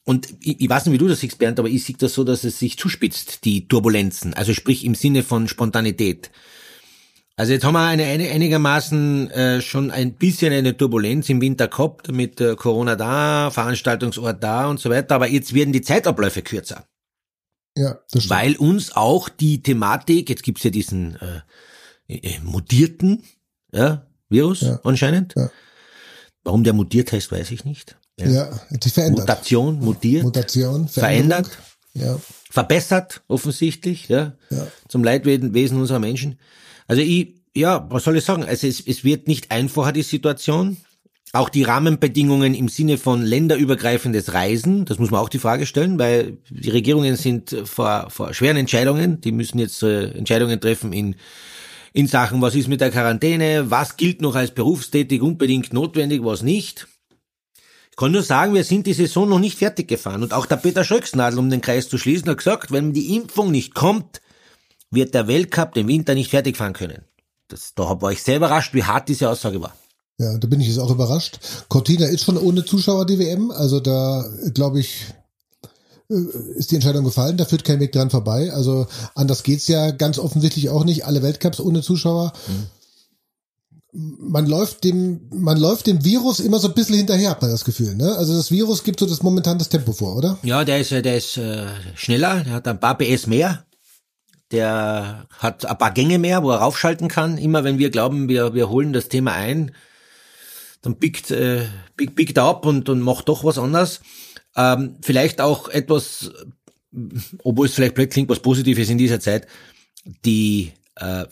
und 0.05 0.29
ich, 0.41 0.61
ich 0.61 0.69
weiß 0.69 0.87
nicht, 0.87 0.95
wie 0.95 0.99
du 0.99 1.09
das 1.09 1.21
siehst, 1.21 1.39
Bernd, 1.39 1.59
aber 1.59 1.69
ich 1.69 1.85
sehe 1.85 1.97
das 1.99 2.15
so, 2.15 2.25
dass 2.25 2.45
es 2.45 2.59
sich 2.59 2.79
zuspitzt, 2.79 3.45
die 3.45 3.69
Turbulenzen. 3.69 4.35
Also 4.35 4.55
sprich 4.55 4.85
im 4.85 4.95
Sinne 4.95 5.23
von 5.23 5.49
Spontanität. 5.49 6.31
Also 7.37 7.53
jetzt 7.53 7.65
haben 7.65 7.75
wir 7.75 7.87
eine, 7.87 8.05
eine 8.05 8.31
einigermaßen 8.31 9.31
äh, 9.31 9.63
schon 9.63 9.91
ein 9.91 10.15
bisschen 10.15 10.53
eine 10.53 10.77
Turbulenz 10.77 11.29
im 11.29 11.41
Winter 11.41 11.69
gehabt 11.69 12.13
mit 12.13 12.41
äh, 12.41 12.55
Corona 12.55 12.97
da, 12.97 13.51
Veranstaltungsort 13.51 14.43
da 14.43 14.69
und 14.69 14.79
so 14.79 14.91
weiter, 14.91 15.15
aber 15.15 15.27
jetzt 15.29 15.55
werden 15.55 15.73
die 15.73 15.81
Zeitabläufe 15.81 16.43
kürzer. 16.43 16.85
Ja, 17.77 17.99
das 18.11 18.25
stimmt. 18.25 18.31
Weil 18.31 18.57
uns 18.57 18.95
auch 18.97 19.29
die 19.29 19.63
Thematik, 19.63 20.29
jetzt 20.29 20.43
gibt's 20.43 20.63
ja 20.65 20.71
diesen 20.71 21.17
äh, 21.17 22.15
äh, 22.15 22.39
mutierten 22.41 23.23
ja, 23.73 24.07
Virus 24.29 24.63
Ja. 24.63 24.81
anscheinend. 24.85 25.35
Ja. 25.37 25.51
Warum 26.45 26.65
der 26.65 26.73
mutiert 26.73 27.13
heißt, 27.13 27.31
weiß 27.31 27.51
ich 27.51 27.65
nicht. 27.65 27.97
ja, 28.19 28.51
hat 28.71 28.83
sich 28.85 28.93
verändert. 28.93 29.21
Mutation, 29.29 29.79
mutiert, 29.81 30.23
Mutation, 30.25 30.89
verändert, 30.89 31.49
Veränderung. 31.95 32.23
verbessert 32.51 33.23
offensichtlich, 33.29 34.09
ja, 34.09 34.37
Ja, 34.51 34.67
zum 34.89 35.05
Leidwesen 35.05 35.55
Wesen 35.55 35.79
unserer 35.81 35.99
Menschen. 36.01 36.39
Also 36.87 37.03
ich, 37.03 37.35
ja, 37.55 37.87
was 37.91 38.05
soll 38.05 38.17
ich 38.17 38.25
sagen? 38.25 38.45
Also 38.45 38.67
es, 38.67 38.81
es 38.87 39.05
wird 39.05 39.29
nicht 39.29 39.51
einfacher, 39.51 39.93
die 39.93 40.03
Situation. 40.03 40.77
Auch 41.33 41.49
die 41.49 41.63
Rahmenbedingungen 41.63 42.55
im 42.55 42.69
Sinne 42.69 42.99
von 42.99 43.23
länderübergreifendes 43.23 44.35
Reisen, 44.35 44.85
das 44.85 44.99
muss 44.99 45.13
man 45.13 45.21
auch 45.21 45.29
die 45.29 45.39
Frage 45.39 45.65
stellen, 45.65 45.97
weil 45.97 46.39
die 46.49 46.71
Regierungen 46.71 47.15
sind 47.15 47.57
vor, 47.65 48.11
vor 48.11 48.35
schweren 48.35 48.57
Entscheidungen. 48.57 49.21
Die 49.21 49.31
müssen 49.31 49.61
jetzt 49.61 49.83
äh, 49.85 50.11
Entscheidungen 50.11 50.61
treffen 50.61 50.93
in, 50.93 51.15
in 51.93 52.09
Sachen, 52.09 52.43
was 52.43 52.57
ist 52.57 52.67
mit 52.67 52.81
der 52.81 52.91
Quarantäne, 52.91 53.71
was 53.71 53.97
gilt 53.97 54.21
noch 54.23 54.35
als 54.35 54.51
berufstätig 54.51 55.23
unbedingt 55.23 55.73
notwendig, 55.73 56.25
was 56.25 56.43
nicht. 56.43 56.89
Ich 57.93 57.97
kann 57.97 58.11
nur 58.11 58.23
sagen, 58.23 58.55
wir 58.55 58.65
sind 58.65 58.89
die 58.89 58.93
Saison 58.93 59.29
noch 59.29 59.39
nicht 59.39 59.57
fertig 59.57 59.87
gefahren. 59.87 60.25
Und 60.25 60.33
auch 60.33 60.47
der 60.47 60.57
Peter 60.57 60.83
Schröcksnadel, 60.83 61.39
um 61.39 61.49
den 61.49 61.61
Kreis 61.61 61.89
zu 61.89 61.97
schließen, 61.97 62.29
hat 62.29 62.39
gesagt, 62.39 62.73
wenn 62.73 62.93
die 62.93 63.15
Impfung 63.15 63.53
nicht 63.53 63.75
kommt, 63.77 64.21
wird 64.91 65.15
der 65.15 65.29
Weltcup 65.29 65.75
den 65.75 65.87
Winter 65.87 66.15
nicht 66.15 66.31
fertig 66.31 66.57
fahren 66.57 66.73
können. 66.73 67.05
Das, 67.47 67.75
da 67.75 68.01
war 68.01 68.11
ich 68.11 68.23
sehr 68.23 68.37
überrascht, 68.37 68.75
wie 68.75 68.83
hart 68.83 69.09
diese 69.09 69.31
Aussage 69.31 69.61
war. 69.63 69.77
Ja, 70.21 70.37
da 70.37 70.47
bin 70.47 70.61
ich 70.61 70.69
jetzt 70.69 70.79
auch 70.79 70.91
überrascht. 70.91 71.39
Cortina 71.69 72.05
ist 72.05 72.25
schon 72.25 72.37
ohne 72.37 72.63
Zuschauer 72.63 73.07
die 73.07 73.19
WM, 73.19 73.51
also 73.51 73.81
da 73.81 74.29
glaube 74.53 74.79
ich 74.79 75.07
äh, 76.11 76.15
ist 76.57 76.71
die 76.71 76.75
Entscheidung 76.75 77.05
gefallen, 77.05 77.39
da 77.39 77.47
führt 77.47 77.65
kein 77.65 77.81
Weg 77.81 77.93
dran 77.93 78.11
vorbei. 78.11 78.53
Also 78.53 78.87
anders 79.15 79.43
geht's 79.45 79.67
ja 79.67 79.93
ganz 79.93 80.19
offensichtlich 80.19 80.69
auch 80.69 80.85
nicht. 80.85 81.07
Alle 81.07 81.23
Weltcups 81.23 81.59
ohne 81.59 81.81
Zuschauer. 81.81 82.35
Man 83.93 84.47
läuft 84.47 84.85
dem, 84.85 85.23
man 85.33 85.57
läuft 85.57 85.87
dem 85.87 86.05
Virus 86.05 86.39
immer 86.39 86.59
so 86.59 86.69
ein 86.69 86.75
bisschen 86.75 86.97
hinterher, 86.97 87.31
hat 87.31 87.41
man 87.41 87.51
das 87.51 87.65
Gefühl. 87.65 87.95
Ne? 87.95 88.15
Also 88.17 88.37
das 88.37 88.51
Virus 88.51 88.85
gibt 88.85 89.01
so 89.01 89.07
das 89.07 89.23
momentan 89.23 89.59
das 89.59 89.71
Tempo 89.71 89.93
vor, 89.93 90.17
oder? 90.17 90.39
Ja, 90.43 90.65
der 90.65 90.81
ist, 90.81 90.91
der 90.91 91.17
ist 91.17 91.39
äh, 91.39 91.67
schneller, 91.95 92.45
der 92.45 92.53
hat 92.53 92.69
ein 92.69 92.79
paar 92.79 92.99
PS 92.99 93.27
mehr. 93.27 93.65
Der 94.53 95.27
hat 95.39 95.65
ein 95.65 95.79
paar 95.79 95.93
Gänge 95.93 96.19
mehr, 96.19 96.43
wo 96.43 96.51
er 96.51 96.59
raufschalten 96.59 97.09
kann. 97.09 97.39
Immer 97.39 97.65
wenn 97.65 97.79
wir 97.79 97.91
glauben, 97.91 98.29
wir, 98.29 98.53
wir 98.53 98.69
holen 98.69 98.93
das 98.93 99.09
Thema 99.09 99.33
ein, 99.33 99.73
dann 100.83 100.97
biegt, 100.97 101.31
äh, 101.31 101.67
biegt, 101.97 102.15
biegt 102.15 102.39
ab 102.39 102.65
und, 102.67 102.89
und 102.89 103.01
macht 103.01 103.29
doch 103.29 103.45
was 103.45 103.59
anderes. 103.59 104.01
Ähm, 104.57 104.97
vielleicht 105.03 105.41
auch 105.41 105.69
etwas, 105.69 106.31
obwohl 107.45 107.67
es 107.67 107.75
vielleicht 107.75 107.95
blöd 107.95 108.11
klingt, 108.11 108.29
was 108.29 108.41
Positives 108.41 108.89
in 108.89 108.99
dieser 108.99 109.21
Zeit. 109.21 109.47
Die, 110.25 110.73
äh, 110.97 111.25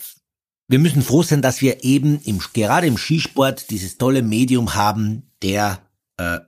wir 0.68 0.78
müssen 0.78 1.02
froh 1.02 1.22
sein, 1.22 1.42
dass 1.42 1.62
wir 1.62 1.82
eben 1.82 2.20
im, 2.24 2.40
gerade 2.52 2.86
im 2.86 2.98
Skisport 2.98 3.70
dieses 3.70 3.96
tolle 3.96 4.22
Medium 4.22 4.74
haben 4.74 5.30
der 5.42 5.80
äh, 6.18 6.38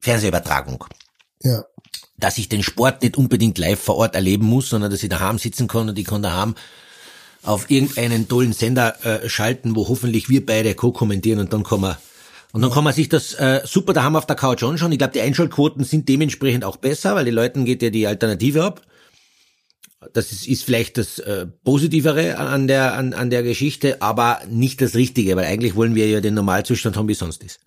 Fernsehübertragung 0.00 0.84
Ja. 1.42 1.64
dass 2.18 2.36
ich 2.36 2.48
den 2.50 2.62
Sport 2.62 3.02
nicht 3.02 3.16
unbedingt 3.16 3.56
live 3.56 3.80
vor 3.80 3.96
Ort 3.96 4.14
erleben 4.14 4.44
muss, 4.44 4.68
sondern 4.68 4.90
dass 4.90 5.02
ich 5.02 5.08
daheim 5.08 5.38
sitzen 5.38 5.68
kann 5.68 5.88
und 5.88 5.98
ich 5.98 6.04
kann 6.06 6.22
daheim 6.22 6.54
auf 7.42 7.70
irgendeinen 7.70 8.28
tollen 8.28 8.52
Sender 8.52 9.02
äh, 9.04 9.28
schalten, 9.30 9.74
wo 9.74 9.88
hoffentlich 9.88 10.28
wir 10.28 10.44
beide 10.44 10.74
co-kommentieren 10.74 11.40
und 11.40 11.52
dann 11.54 11.62
kann 11.62 11.80
man 11.80 11.96
und 12.52 12.62
dann 12.62 12.70
kann 12.70 12.84
man 12.84 12.92
sich 12.92 13.08
das 13.08 13.34
äh, 13.34 13.62
super 13.64 13.92
daheim 13.92 14.16
auf 14.16 14.26
der 14.26 14.36
Couch 14.36 14.62
anschauen. 14.62 14.92
Ich 14.92 14.98
glaube, 14.98 15.12
die 15.12 15.20
Einschaltquoten 15.20 15.84
sind 15.84 16.08
dementsprechend 16.08 16.64
auch 16.64 16.76
besser, 16.76 17.14
weil 17.14 17.24
die 17.24 17.30
Leuten 17.30 17.64
geht 17.64 17.82
ja 17.82 17.90
die 17.90 18.06
Alternative 18.06 18.64
ab. 18.64 18.82
Das 20.12 20.32
ist, 20.32 20.48
ist 20.48 20.64
vielleicht 20.64 20.96
das 20.96 21.18
äh, 21.18 21.46
Positivere 21.46 22.38
an 22.38 22.66
der, 22.66 22.94
an, 22.94 23.12
an 23.12 23.30
der 23.30 23.42
Geschichte, 23.42 24.00
aber 24.00 24.40
nicht 24.48 24.80
das 24.80 24.94
Richtige, 24.94 25.36
weil 25.36 25.44
eigentlich 25.44 25.76
wollen 25.76 25.94
wir 25.94 26.08
ja 26.08 26.20
den 26.20 26.34
Normalzustand 26.34 26.96
haben, 26.96 27.08
wie 27.08 27.14
sonst 27.14 27.44
ist. 27.44 27.60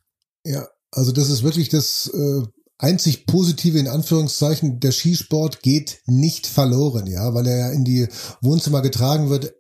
Ja, 0.44 0.68
also 0.92 1.12
das 1.12 1.30
ist 1.30 1.44
wirklich 1.44 1.70
das 1.70 2.12
äh, 2.14 2.42
einzig 2.78 3.28
Positive 3.28 3.78
in 3.78 3.88
Anführungszeichen. 3.88 4.80
Der 4.80 4.92
Skisport 4.92 5.62
geht 5.62 6.02
nicht 6.06 6.48
verloren, 6.48 7.08
ja, 7.08 7.34
weil 7.34 7.48
er 7.48 7.58
ja 7.58 7.72
in 7.72 7.86
die 7.86 8.08
Wohnzimmer 8.42 8.82
getragen 8.82 9.30
wird, 9.30 9.54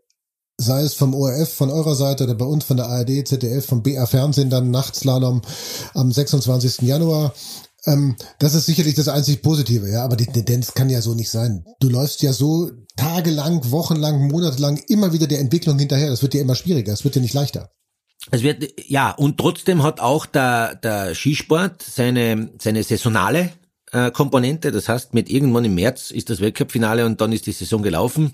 sei 0.57 0.81
es 0.83 0.93
vom 0.93 1.13
ORF 1.13 1.51
von 1.53 1.71
eurer 1.71 1.95
Seite 1.95 2.25
oder 2.25 2.35
bei 2.35 2.45
uns 2.45 2.65
von 2.65 2.77
der 2.77 2.87
ARD, 2.87 3.27
ZDF, 3.27 3.65
vom 3.65 3.83
BR 3.83 4.07
Fernsehen 4.07 4.49
dann 4.49 4.71
Nachtslalom 4.71 5.41
am 5.93 6.11
26. 6.11 6.81
Januar. 6.81 7.33
Ähm, 7.85 8.15
das 8.39 8.53
ist 8.53 8.65
sicherlich 8.65 8.95
das 8.95 9.07
einzig 9.07 9.41
Positive, 9.41 9.89
ja, 9.89 10.03
aber 10.03 10.15
die 10.15 10.27
Tendenz 10.27 10.73
kann 10.73 10.89
ja 10.89 11.01
so 11.01 11.15
nicht 11.15 11.29
sein. 11.29 11.65
Du 11.79 11.89
läufst 11.89 12.21
ja 12.21 12.31
so 12.31 12.71
tagelang, 12.95 13.71
wochenlang, 13.71 14.27
monatelang 14.27 14.77
immer 14.87 15.11
wieder 15.11 15.27
der 15.27 15.39
Entwicklung 15.39 15.77
hinterher. 15.79 16.09
Das 16.09 16.21
wird 16.21 16.33
ja 16.33 16.41
immer 16.41 16.55
schwieriger, 16.55 16.93
es 16.93 17.03
wird 17.03 17.15
ja 17.15 17.21
nicht 17.21 17.33
leichter. 17.33 17.71
Es 18.31 18.41
wird, 18.41 18.63
ja, 18.87 19.11
und 19.11 19.37
trotzdem 19.37 19.83
hat 19.83 19.99
auch 19.99 20.25
der, 20.25 20.75
der 20.75 21.13
Skisport 21.13 21.81
seine, 21.81 22.51
seine 22.57 22.83
saisonale 22.83 23.49
äh, 23.91 24.11
Komponente. 24.11 24.71
Das 24.71 24.87
heißt, 24.87 25.13
mit 25.13 25.29
irgendwann 25.29 25.65
im 25.65 25.75
März 25.75 26.09
ist 26.11 26.29
das 26.29 26.39
Weltcup-Finale 26.39 27.05
und 27.05 27.19
dann 27.19 27.33
ist 27.33 27.47
die 27.47 27.51
Saison 27.51 27.81
gelaufen. 27.81 28.33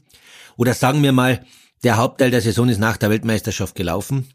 Oder 0.58 0.76
sagen 0.76 1.02
wir 1.02 1.12
mal, 1.12 1.44
der 1.84 1.98
Hauptteil 1.98 2.32
der 2.32 2.42
Saison 2.42 2.70
ist 2.70 2.80
nach 2.80 2.98
der 2.98 3.10
Weltmeisterschaft 3.10 3.76
gelaufen. 3.76 4.28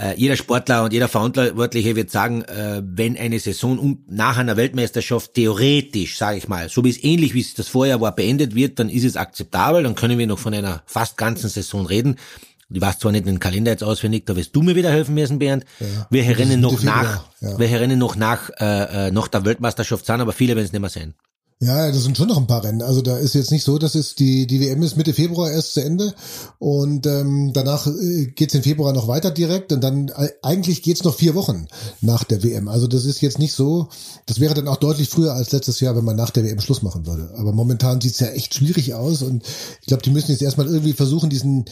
Äh, 0.00 0.14
jeder 0.16 0.36
Sportler 0.36 0.84
und 0.84 0.92
jeder 0.92 1.08
Verantwortliche 1.08 1.96
wird 1.96 2.10
sagen, 2.10 2.42
äh, 2.42 2.82
wenn 2.84 3.18
eine 3.18 3.40
Saison 3.40 3.78
um, 3.78 4.04
nach 4.08 4.38
einer 4.38 4.56
Weltmeisterschaft 4.56 5.34
theoretisch, 5.34 6.16
sage 6.16 6.38
ich 6.38 6.46
mal, 6.46 6.68
so 6.68 6.84
wie 6.84 6.90
es 6.90 7.02
ähnlich 7.02 7.34
wie 7.34 7.40
es 7.40 7.54
das 7.54 7.66
vorher 7.66 8.00
war, 8.00 8.14
beendet 8.14 8.54
wird, 8.54 8.78
dann 8.78 8.90
ist 8.90 9.04
es 9.04 9.16
akzeptabel, 9.16 9.82
dann 9.82 9.96
können 9.96 10.18
wir 10.18 10.28
noch 10.28 10.38
von 10.38 10.54
einer 10.54 10.82
fast 10.86 11.16
ganzen 11.16 11.48
Saison 11.48 11.84
reden. 11.84 12.16
Ich 12.70 12.80
weiß 12.80 13.00
zwar 13.00 13.12
nicht 13.12 13.26
den 13.26 13.40
Kalender 13.40 13.72
jetzt 13.72 13.82
auswendig, 13.82 14.26
da 14.26 14.36
wirst 14.36 14.54
du 14.54 14.62
mir 14.62 14.76
wieder 14.76 14.90
helfen 14.90 15.14
müssen, 15.14 15.40
Bernd. 15.40 15.64
Ja. 15.80 16.06
Ist 16.10 16.38
Rennen 16.38 16.60
noch 16.60 16.80
nach, 16.82 17.24
ja. 17.40 17.58
welche 17.58 17.80
Rennen 17.80 17.98
noch 17.98 18.14
nach, 18.14 18.50
äh, 18.60 19.08
äh, 19.08 19.10
nach 19.10 19.26
der 19.26 19.44
Weltmeisterschaft 19.44 20.06
sind, 20.06 20.20
aber 20.20 20.32
viele 20.32 20.54
werden 20.54 20.66
es 20.66 20.72
nicht 20.72 20.80
mehr 20.80 20.90
sein. 20.90 21.14
Ja, 21.60 21.90
das 21.90 22.04
sind 22.04 22.16
schon 22.16 22.28
noch 22.28 22.36
ein 22.36 22.46
paar 22.46 22.62
Rennen. 22.62 22.82
Also 22.82 23.02
da 23.02 23.18
ist 23.18 23.34
jetzt 23.34 23.50
nicht 23.50 23.64
so, 23.64 23.78
dass 23.78 23.96
es 23.96 24.14
die 24.14 24.46
die 24.46 24.60
WM 24.60 24.80
ist 24.84 24.96
Mitte 24.96 25.12
Februar 25.12 25.50
erst 25.50 25.74
zu 25.74 25.82
Ende 25.82 26.14
und 26.60 27.04
ähm, 27.06 27.50
danach 27.52 27.88
äh, 27.88 28.26
geht's 28.26 28.54
im 28.54 28.62
Februar 28.62 28.92
noch 28.92 29.08
weiter 29.08 29.32
direkt 29.32 29.72
und 29.72 29.82
dann 29.82 30.08
äh, 30.10 30.28
eigentlich 30.42 30.82
geht's 30.82 31.02
noch 31.02 31.16
vier 31.16 31.34
Wochen 31.34 31.66
nach 32.00 32.22
der 32.22 32.44
WM. 32.44 32.68
Also 32.68 32.86
das 32.86 33.04
ist 33.04 33.20
jetzt 33.22 33.40
nicht 33.40 33.54
so. 33.54 33.88
Das 34.26 34.38
wäre 34.38 34.54
dann 34.54 34.68
auch 34.68 34.76
deutlich 34.76 35.08
früher 35.08 35.32
als 35.34 35.50
letztes 35.50 35.80
Jahr, 35.80 35.96
wenn 35.96 36.04
man 36.04 36.14
nach 36.14 36.30
der 36.30 36.44
WM 36.44 36.60
Schluss 36.60 36.82
machen 36.82 37.06
würde. 37.06 37.34
Aber 37.36 37.50
momentan 37.52 38.00
sieht's 38.00 38.20
ja 38.20 38.28
echt 38.28 38.54
schwierig 38.54 38.94
aus 38.94 39.22
und 39.22 39.42
ich 39.80 39.88
glaube, 39.88 40.04
die 40.04 40.10
müssen 40.10 40.30
jetzt 40.30 40.42
erstmal 40.42 40.68
irgendwie 40.68 40.92
versuchen, 40.92 41.28
diesen 41.28 41.64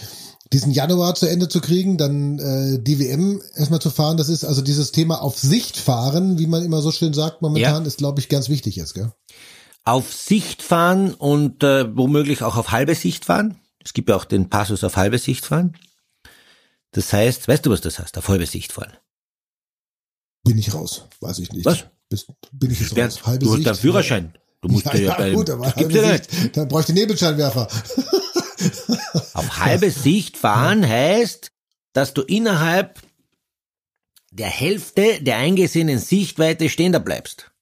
diesen 0.52 0.72
Januar 0.72 1.14
zu 1.14 1.26
Ende 1.28 1.48
zu 1.48 1.60
kriegen, 1.60 1.96
dann 1.96 2.38
äh, 2.40 2.78
die 2.80 2.98
WM 2.98 3.40
erstmal 3.54 3.80
zu 3.80 3.90
fahren. 3.90 4.16
Das 4.16 4.28
ist 4.28 4.44
also 4.44 4.62
dieses 4.62 4.90
Thema 4.90 5.22
auf 5.22 5.38
Sicht 5.38 5.76
fahren, 5.76 6.38
wie 6.40 6.46
man 6.48 6.64
immer 6.64 6.82
so 6.82 6.90
schön 6.90 7.14
sagt 7.14 7.40
momentan, 7.42 7.82
Ja. 7.82 7.86
ist 7.86 7.98
glaube 7.98 8.18
ich 8.20 8.28
ganz 8.28 8.48
wichtig 8.48 8.74
jetzt, 8.76 8.94
gell? 8.94 9.12
Auf 9.86 10.12
Sicht 10.12 10.62
fahren 10.62 11.14
und 11.14 11.62
äh, 11.62 11.96
womöglich 11.96 12.42
auch 12.42 12.56
auf 12.56 12.72
halbe 12.72 12.96
Sicht 12.96 13.24
fahren. 13.24 13.60
Es 13.84 13.92
gibt 13.92 14.08
ja 14.08 14.16
auch 14.16 14.24
den 14.24 14.50
Passus 14.50 14.82
auf 14.82 14.96
halbe 14.96 15.18
Sicht 15.18 15.46
fahren. 15.46 15.78
Das 16.90 17.12
heißt, 17.12 17.46
weißt 17.46 17.64
du, 17.64 17.70
was 17.70 17.82
das 17.82 18.00
heißt, 18.00 18.18
auf 18.18 18.28
halbe 18.28 18.46
Sicht 18.46 18.72
fahren? 18.72 18.96
Bin 20.42 20.58
ich 20.58 20.74
raus, 20.74 21.04
weiß 21.20 21.38
ich 21.38 21.52
nicht. 21.52 21.64
Was? 21.64 21.84
Bist, 22.08 22.26
bin 22.52 22.72
ich 22.72 22.80
jetzt 22.80 22.96
raus? 22.96 23.26
Halbe 23.26 23.44
du 23.44 23.50
hast 23.50 23.58
Sicht. 23.58 23.68
einen 23.68 23.76
Führerschein. 23.78 24.34
Du 24.60 24.68
musst 24.68 24.86
Ja, 24.86 24.94
ja, 24.96 25.00
ja, 25.02 25.16
bei 25.16 25.30
gut, 25.30 25.50
aber 25.50 25.72
halbe 25.72 25.92
ja. 25.92 26.16
Sicht, 26.16 26.56
dann 26.56 26.66
bräuchte 26.66 26.90
ich 26.92 26.98
Nebelscheinwerfer. 26.98 27.68
Auf 29.34 29.58
halbe 29.58 29.92
Sicht 29.92 30.36
fahren 30.36 30.84
heißt, 30.86 31.52
dass 31.92 32.12
du 32.12 32.22
innerhalb 32.22 33.00
der 34.32 34.48
Hälfte 34.48 35.22
der 35.22 35.36
eingesehenen 35.36 36.00
Sichtweite 36.00 36.68
stehen 36.70 36.92
da 36.92 36.98
bleibst. 36.98 37.52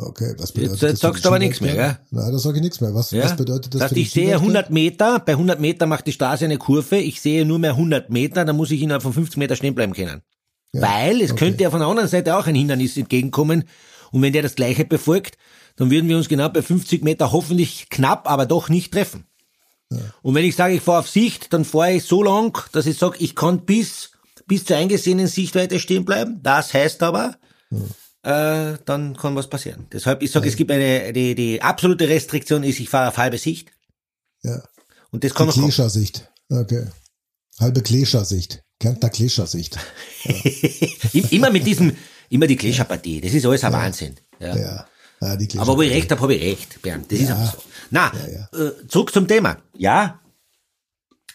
Okay, 0.00 0.34
was 0.38 0.50
Jetzt- 0.50 0.54
bedeutet 0.54 0.70
jetzt 0.72 0.82
das? 0.82 0.90
für 0.92 0.96
sagst 1.06 1.24
du 1.24 1.28
aber 1.28 1.38
nichts 1.38 1.60
mehr, 1.60 1.70
Schienenverkehr? 1.72 2.06
Nein, 2.10 2.32
das 2.32 2.42
sage 2.42 2.56
ich 2.56 2.62
nichts 2.62 2.80
mehr. 2.80 2.94
Was, 2.94 3.10
Ja? 3.10 3.24
was 3.24 3.36
bedeutet 3.36 3.74
das 3.74 3.80
dass 3.80 3.92
ich 3.92 4.10
sehe 4.10 4.22
Schienenverkehr? 4.24 4.40
100 4.40 4.70
Meter, 4.70 5.18
bei 5.20 5.32
100 5.32 5.60
Meter 5.60 5.86
macht 5.86 6.06
die 6.06 6.12
Straße 6.12 6.44
eine 6.44 6.58
Kurve, 6.58 6.96
ich 6.98 7.20
sehe 7.20 7.44
nur 7.44 7.58
mehr 7.58 7.72
100 7.76 8.08
Meter, 8.10 8.44
dann 8.44 8.56
muss 8.56 8.70
ich 8.70 8.80
innerhalb 8.82 9.02
von 9.02 9.12
50 9.12 9.36
Meter 9.38 9.56
stehen 9.56 9.74
bleiben 9.74 9.92
können. 9.94 10.22
Ja, 10.72 10.82
Weil 10.82 11.20
es 11.20 11.32
okay. 11.32 11.46
könnte 11.46 11.62
ja 11.64 11.70
von 11.70 11.80
der 11.80 11.88
anderen 11.88 12.08
Seite 12.08 12.36
auch 12.36 12.46
ein 12.46 12.54
Hindernis 12.54 12.96
entgegenkommen 12.96 13.64
und 14.12 14.22
wenn 14.22 14.32
der 14.32 14.42
das 14.42 14.54
gleiche 14.54 14.84
befolgt, 14.84 15.36
dann 15.76 15.90
würden 15.90 16.08
wir 16.08 16.16
uns 16.16 16.28
genau 16.28 16.48
bei 16.48 16.62
50 16.62 17.02
Meter 17.04 17.32
hoffentlich 17.32 17.88
knapp, 17.88 18.30
aber 18.30 18.46
doch 18.46 18.68
nicht 18.68 18.92
treffen. 18.92 19.24
Und 20.22 20.34
wenn 20.34 20.44
ich 20.44 20.54
sage, 20.54 20.74
ich 20.74 20.82
fahre 20.82 20.98
auf 20.98 21.08
Sicht, 21.08 21.52
dann 21.54 21.64
fahre 21.64 21.92
ich 21.94 22.04
so 22.04 22.22
lang, 22.22 22.58
dass 22.72 22.84
ich 22.84 22.98
sage, 22.98 23.16
ich 23.20 23.34
kann 23.34 23.64
bis, 23.64 24.10
bis 24.46 24.64
zur 24.66 24.76
eingesehenen 24.76 25.26
Sichtweite 25.28 25.80
stehen 25.80 26.04
bleiben. 26.04 26.40
Das 26.42 26.74
heißt 26.74 27.02
aber, 27.02 27.36
äh, 28.22 28.74
dann 28.84 29.16
kann 29.16 29.36
was 29.36 29.48
passieren. 29.48 29.86
Deshalb, 29.92 30.22
ich 30.22 30.30
sage, 30.30 30.48
es 30.48 30.56
gibt 30.56 30.70
eine, 30.70 31.12
die, 31.12 31.34
die 31.34 31.62
absolute 31.62 32.08
Restriktion 32.08 32.62
ist, 32.64 32.80
ich 32.80 32.88
fahre 32.88 33.08
auf 33.08 33.16
halbe 33.16 33.38
Sicht. 33.38 33.70
Ja, 34.42 34.62
Und 35.10 35.24
das 35.24 35.34
kann 35.34 35.46
die 35.46 35.48
noch 35.48 35.54
kommen. 35.54 35.66
Klischeesicht. 35.66 36.30
Okay. 36.50 36.86
Halbe 37.60 37.82
Klescher-Sicht. 37.82 38.62
Kärntner 38.78 39.10
Klescher-Sicht. 39.10 39.76
Ja. 40.24 41.20
immer 41.30 41.50
mit 41.50 41.66
diesem, 41.66 41.96
immer 42.28 42.46
die 42.46 42.56
Klescher-Partie. 42.56 43.20
Das 43.20 43.32
ist 43.32 43.44
alles 43.44 43.64
ein 43.64 43.72
Wahnsinn. 43.72 44.14
Ja. 44.38 44.56
ja. 44.56 44.86
ja 45.20 45.36
die 45.36 45.58
Aber 45.58 45.72
ob 45.72 45.82
ich 45.82 45.90
recht 45.90 46.10
habe, 46.10 46.20
habe 46.20 46.34
ich 46.34 46.42
recht, 46.42 46.80
Bernd. 46.82 47.10
Das 47.10 47.18
ist 47.18 47.30
einfach 47.30 47.54
so. 47.54 47.62
Na, 47.90 48.12
äh, 48.52 48.86
zurück 48.86 49.12
zum 49.12 49.26
Thema. 49.26 49.58
Ja, 49.76 50.20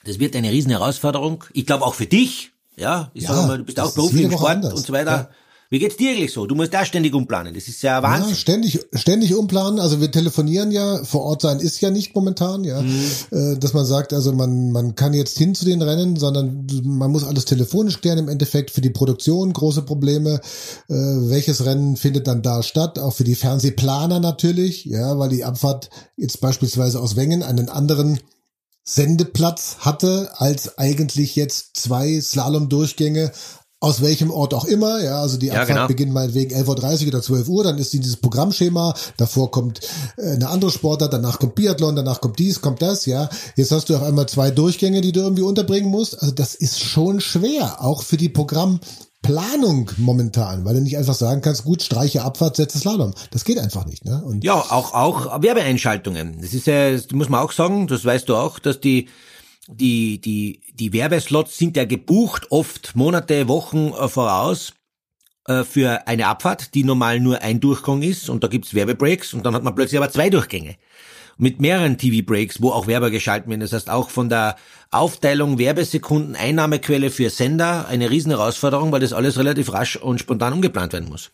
das 0.06 0.20
wird 0.20 0.36
eine 0.36 0.52
riesen 0.52 0.72
Herausforderung. 0.72 1.44
Ich 1.54 1.66
glaube 1.66 1.86
auch 1.86 1.96
für 1.96 2.06
dich. 2.06 2.52
Ja, 2.76 3.12
ich 3.14 3.28
sage 3.28 3.48
mal, 3.48 3.58
du 3.58 3.64
bist 3.64 3.80
auch 3.80 3.94
Profi 3.94 4.24
im 4.24 4.32
Sport 4.32 4.66
und 4.66 4.86
so 4.86 4.94
weiter. 4.94 5.30
Wie 5.74 5.80
geht's 5.80 5.98
dir 5.98 6.12
eigentlich 6.12 6.32
so? 6.32 6.46
Du 6.46 6.54
musst 6.54 6.72
da 6.72 6.86
ständig 6.86 7.16
umplanen. 7.16 7.56
Das 7.56 7.68
ist 7.68 7.82
ja 7.82 8.04
Wahnsinn. 8.04 8.30
Ja, 8.30 8.36
ständig, 8.36 8.80
ständig 8.94 9.34
umplanen. 9.34 9.80
Also 9.80 10.00
wir 10.00 10.12
telefonieren 10.12 10.70
ja, 10.70 11.04
vor 11.04 11.24
Ort 11.24 11.42
sein 11.42 11.60
ist 11.60 11.82
ja 11.82 11.90
nicht 11.90 12.14
momentan, 12.14 12.64
ja. 12.64 12.80
Mhm. 12.80 13.06
Äh, 13.32 13.58
dass 13.58 13.74
man 13.74 13.84
sagt, 13.84 14.14
also 14.14 14.34
man, 14.34 14.72
man 14.72 14.94
kann 14.94 15.16
jetzt 15.16 15.36
hin 15.36 15.56
zu 15.56 15.66
den 15.66 15.82
Rennen, 15.82 16.16
sondern 16.16 16.68
man 16.84 17.10
muss 17.10 17.24
alles 17.24 17.46
telefonisch 17.46 18.02
klären 18.02 18.20
im 18.20 18.30
Endeffekt. 18.30 18.70
Für 18.70 18.82
die 18.82 18.92
Produktion 18.92 19.52
große 19.52 19.82
Probleme. 19.82 20.42
Äh, 20.90 20.94
welches 20.94 21.66
Rennen 21.66 21.98
findet 21.98 22.28
dann 22.28 22.44
da 22.44 22.62
statt? 22.62 23.00
Auch 23.00 23.16
für 23.16 23.24
die 23.24 23.34
Fernsehplaner 23.34 24.20
natürlich, 24.20 24.86
ja, 24.86 25.18
weil 25.18 25.30
die 25.30 25.44
Abfahrt 25.44 25.90
jetzt 26.16 26.40
beispielsweise 26.40 27.02
aus 27.02 27.16
Wengen 27.16 27.42
einen 27.42 27.70
anderen 27.70 28.20
Sendeplatz 28.84 29.78
hatte 29.80 30.30
als 30.36 30.78
eigentlich 30.78 31.36
jetzt 31.36 31.78
zwei 31.78 32.20
Slalom-Durchgänge 32.20 33.32
aus 33.84 34.02
welchem 34.02 34.32
Ort 34.32 34.54
auch 34.54 34.64
immer, 34.64 35.04
ja, 35.04 35.20
also 35.20 35.36
die 35.36 35.52
Abfahrt 35.52 35.68
ja, 35.68 35.76
genau. 35.76 35.88
beginnt 35.88 36.14
meinetwegen 36.14 36.56
11.30 36.56 37.02
Uhr 37.02 37.08
oder 37.10 37.22
12 37.22 37.50
Uhr, 37.50 37.64
dann 37.66 37.78
ist 37.78 37.92
dieses 37.92 38.16
Programmschema, 38.16 38.94
davor 39.18 39.52
kommt 39.52 39.82
äh, 40.16 40.36
eine 40.36 40.48
andere 40.48 40.72
Sportart, 40.72 41.12
danach 41.12 41.38
kommt 41.38 41.56
Biathlon, 41.56 41.98
danach 41.98 42.22
kommt 42.22 42.40
dies, 42.40 42.62
kommt 42.62 42.82
das, 42.82 43.06
ja. 43.06 43.28
Jetzt 43.58 43.74
hast 43.74 43.90
du 43.90 43.98
auf 43.98 44.04
einmal 44.04 44.26
zwei 44.30 44.52
Durchgänge, 44.52 45.02
die 45.02 45.12
du 45.12 45.20
irgendwie 45.20 45.42
unterbringen 45.42 45.92
musst. 45.92 46.22
Also 46.22 46.34
das 46.34 46.56
ist 46.56 46.80
schon 46.80 47.20
schwer, 47.20 47.84
auch 47.84 48.04
für 48.04 48.16
die 48.16 48.30
Programmplanung 48.30 49.92
momentan, 49.98 50.64
weil 50.64 50.76
du 50.76 50.82
nicht 50.82 50.98
einfach 50.98 51.16
sagen 51.16 51.42
kannst, 51.42 51.66
gut, 51.66 51.84
streiche 51.84 52.24
Abfahrt, 52.24 52.56
setze 52.56 52.80
Slalom. 52.80 53.14
Das 53.32 53.44
geht 53.44 53.60
einfach 53.60 53.86
nicht. 53.86 54.06
Ne? 54.06 54.24
Und 54.24 54.46
ja, 54.46 54.54
auch, 54.54 54.94
auch 54.94 55.42
Werbeeinschaltungen. 55.42 56.38
Das 56.40 56.54
ist 56.54 56.68
ja, 56.68 56.90
das 56.94 57.12
muss 57.12 57.28
man 57.28 57.42
auch 57.42 57.52
sagen, 57.52 57.88
das 57.88 58.06
weißt 58.06 58.30
du 58.30 58.38
auch, 58.38 58.60
dass 58.60 58.80
die 58.80 59.10
die, 59.68 60.20
die, 60.20 60.62
die 60.74 60.94
Werbeslots 60.94 61.58
sind 61.58 61.78
ja 61.78 61.86
gebucht, 61.86 62.52
oft 62.52 62.96
Monate, 62.96 63.48
Wochen 63.48 63.90
äh, 63.90 64.08
voraus 64.08 64.74
äh, 65.48 65.64
für 65.64 66.08
eine 66.08 66.28
Abfahrt, 66.28 66.74
die 66.74 66.84
normal 66.84 67.20
nur 67.20 67.42
ein 67.42 67.60
Durchgang 67.60 68.02
ist 68.02 68.30
und 68.30 68.44
da 68.44 68.48
gibt's 68.48 68.74
Werbebreaks 68.74 69.34
und 69.34 69.46
dann 69.46 69.56
hat 69.56 69.64
man 69.64 69.76
plötzlich 69.76 69.98
aber 69.98 70.12
zwei 70.12 70.30
Durchgänge 70.30 70.76
mit 71.38 71.60
mehreren 71.60 71.98
TV-Breaks, 71.98 72.62
wo 72.62 72.72
auch 72.72 72.88
Werber 72.88 73.10
geschalten 73.10 73.50
werden. 73.50 73.62
Das 73.62 73.74
heißt 73.74 73.90
auch 73.90 74.10
von 74.10 74.30
der 74.30 74.56
Aufteilung 74.92 75.58
Werbesekunden, 75.58 76.36
Einnahmequelle 76.36 77.10
für 77.10 77.30
Sender 77.30 77.88
eine 77.88 78.12
riesen 78.12 78.32
Herausforderung, 78.32 78.92
weil 78.92 79.00
das 79.00 79.14
alles 79.14 79.38
relativ 79.38 79.74
rasch 79.74 79.96
und 79.96 80.20
spontan 80.20 80.54
umgeplant 80.54 80.94
werden 80.94 81.10
muss. 81.10 81.32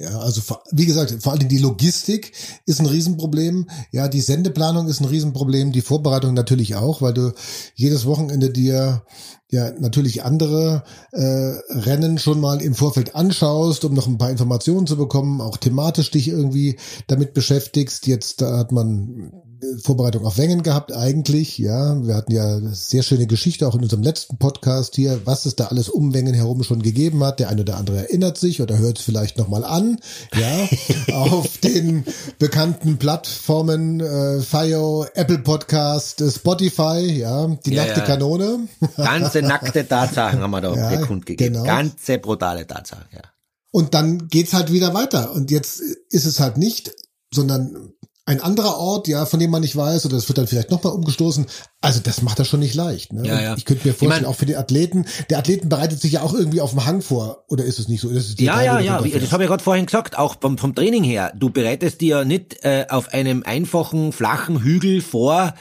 Ja, 0.00 0.20
also 0.20 0.40
wie 0.70 0.86
gesagt, 0.86 1.12
vor 1.20 1.32
allem 1.32 1.48
die 1.48 1.58
Logistik 1.58 2.32
ist 2.66 2.78
ein 2.78 2.86
Riesenproblem. 2.86 3.68
Ja, 3.90 4.06
die 4.06 4.20
Sendeplanung 4.20 4.86
ist 4.86 5.00
ein 5.00 5.06
Riesenproblem, 5.06 5.72
die 5.72 5.80
Vorbereitung 5.80 6.34
natürlich 6.34 6.76
auch, 6.76 7.02
weil 7.02 7.14
du 7.14 7.32
jedes 7.74 8.06
Wochenende 8.06 8.50
dir 8.50 9.02
ja 9.50 9.72
natürlich 9.72 10.22
andere 10.22 10.84
äh, 11.10 11.56
Rennen 11.70 12.18
schon 12.18 12.38
mal 12.38 12.62
im 12.62 12.76
Vorfeld 12.76 13.16
anschaust, 13.16 13.84
um 13.84 13.94
noch 13.94 14.06
ein 14.06 14.18
paar 14.18 14.30
Informationen 14.30 14.86
zu 14.86 14.96
bekommen, 14.96 15.40
auch 15.40 15.56
thematisch 15.56 16.12
dich 16.12 16.28
irgendwie 16.28 16.78
damit 17.08 17.34
beschäftigst. 17.34 18.06
Jetzt 18.06 18.40
da 18.40 18.56
hat 18.56 18.70
man 18.70 19.32
Vorbereitung 19.82 20.24
auf 20.24 20.38
Wengen 20.38 20.62
gehabt 20.62 20.92
eigentlich, 20.92 21.58
ja. 21.58 22.00
Wir 22.06 22.14
hatten 22.14 22.32
ja 22.32 22.56
eine 22.56 22.74
sehr 22.74 23.02
schöne 23.02 23.26
Geschichte 23.26 23.66
auch 23.66 23.74
in 23.74 23.82
unserem 23.82 24.02
letzten 24.02 24.38
Podcast 24.38 24.94
hier, 24.96 25.20
was 25.24 25.46
es 25.46 25.56
da 25.56 25.66
alles 25.66 25.88
um 25.88 26.14
Wengen 26.14 26.34
herum 26.34 26.62
schon 26.62 26.82
gegeben 26.82 27.24
hat. 27.24 27.40
Der 27.40 27.48
eine 27.48 27.62
oder 27.62 27.76
andere 27.76 27.98
erinnert 27.98 28.38
sich 28.38 28.62
oder 28.62 28.78
hört 28.78 28.98
es 28.98 29.04
vielleicht 29.04 29.36
nochmal 29.36 29.64
an, 29.64 29.98
ja. 30.36 31.14
auf 31.14 31.58
den 31.58 32.04
bekannten 32.38 32.98
Plattformen 32.98 34.00
äh, 34.00 34.40
Fio, 34.40 35.06
Apple 35.14 35.38
Podcast, 35.38 36.20
äh, 36.20 36.30
Spotify, 36.30 37.00
ja, 37.00 37.46
die 37.46 37.74
ja, 37.74 37.84
nackte 37.84 38.00
ja. 38.00 38.06
Kanone. 38.06 38.68
Ganze 38.96 39.42
nackte 39.42 39.86
Tatsachen 39.86 40.40
haben 40.40 40.50
wir 40.50 40.60
da 40.60 40.74
ja, 40.76 41.00
gegeben. 41.04 41.36
Genau. 41.36 41.64
Ganze 41.64 42.18
brutale 42.18 42.66
Tatsachen, 42.66 43.06
ja. 43.12 43.22
Und 43.70 43.94
dann 43.94 44.28
geht's 44.28 44.54
halt 44.54 44.72
wieder 44.72 44.94
weiter. 44.94 45.32
Und 45.32 45.50
jetzt 45.50 45.80
ist 46.10 46.24
es 46.24 46.40
halt 46.40 46.56
nicht, 46.56 46.94
sondern 47.32 47.92
ein 48.28 48.42
anderer 48.42 48.76
Ort, 48.76 49.08
ja, 49.08 49.24
von 49.24 49.40
dem 49.40 49.50
man 49.50 49.62
nicht 49.62 49.74
weiß, 49.74 50.04
oder 50.04 50.18
es 50.18 50.28
wird 50.28 50.36
dann 50.36 50.46
vielleicht 50.46 50.70
nochmal 50.70 50.92
umgestoßen. 50.92 51.46
Also 51.80 52.00
das 52.00 52.20
macht 52.20 52.38
das 52.38 52.46
schon 52.46 52.60
nicht 52.60 52.74
leicht. 52.74 53.14
Ne? 53.14 53.26
Ja, 53.26 53.40
ja. 53.40 53.54
Ich 53.56 53.64
könnte 53.64 53.88
mir 53.88 53.94
vorstellen, 53.94 54.12
ich 54.12 54.26
mein, 54.26 54.30
auch 54.30 54.36
für 54.36 54.44
die 54.44 54.56
Athleten, 54.56 55.06
der 55.30 55.38
Athleten 55.38 55.70
bereitet 55.70 55.98
sich 55.98 56.12
ja 56.12 56.20
auch 56.20 56.34
irgendwie 56.34 56.60
auf 56.60 56.70
dem 56.70 56.84
Hang 56.84 57.00
vor, 57.00 57.44
oder 57.48 57.64
ist 57.64 57.78
es 57.78 57.88
nicht 57.88 58.02
so? 58.02 58.10
Ist 58.10 58.38
ja, 58.38 58.60
ja, 58.60 58.80
ja, 58.80 59.00
das 59.00 59.32
habe 59.32 59.44
ich 59.44 59.48
gerade 59.48 59.64
vorhin 59.64 59.86
gesagt, 59.86 60.18
auch 60.18 60.36
vom, 60.42 60.58
vom 60.58 60.74
Training 60.74 61.04
her. 61.04 61.32
Du 61.34 61.48
bereitest 61.48 62.02
dir 62.02 62.18
ja 62.18 62.24
nicht 62.26 62.62
äh, 62.64 62.84
auf 62.90 63.14
einem 63.14 63.44
einfachen, 63.44 64.12
flachen 64.12 64.62
Hügel 64.62 65.00
vor, 65.00 65.54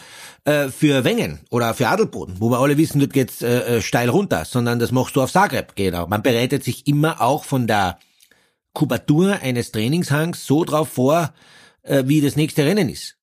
äh, 0.43 0.67
für 0.67 1.05
Wengen 1.05 1.39
oder 1.49 1.73
für 1.73 1.87
Adelboden, 1.87 2.35
wo 2.39 2.49
wir 2.49 2.59
alle 2.59 2.77
wissen, 2.77 2.99
dort 2.99 3.13
geht's 3.13 3.41
äh, 3.41 3.77
äh, 3.77 3.81
steil 3.81 4.09
runter, 4.09 4.43
sondern 4.43 4.77
das 4.77 4.91
machst 4.91 5.15
du 5.15 5.21
auf 5.21 5.31
Zagreb, 5.31 5.77
genau. 5.77 6.05
Man 6.07 6.21
bereitet 6.21 6.65
sich 6.65 6.85
immer 6.85 7.21
auch 7.21 7.45
von 7.45 7.65
der 7.65 7.97
Kubatur 8.73 9.39
eines 9.41 9.71
Trainingshangs 9.71 10.45
so 10.45 10.65
drauf 10.65 10.89
vor, 10.89 11.33
äh, 11.87 12.03
wie 12.05 12.21
das 12.21 12.35
nächste 12.35 12.65
Rennen 12.65 12.89
ist. 12.89 13.17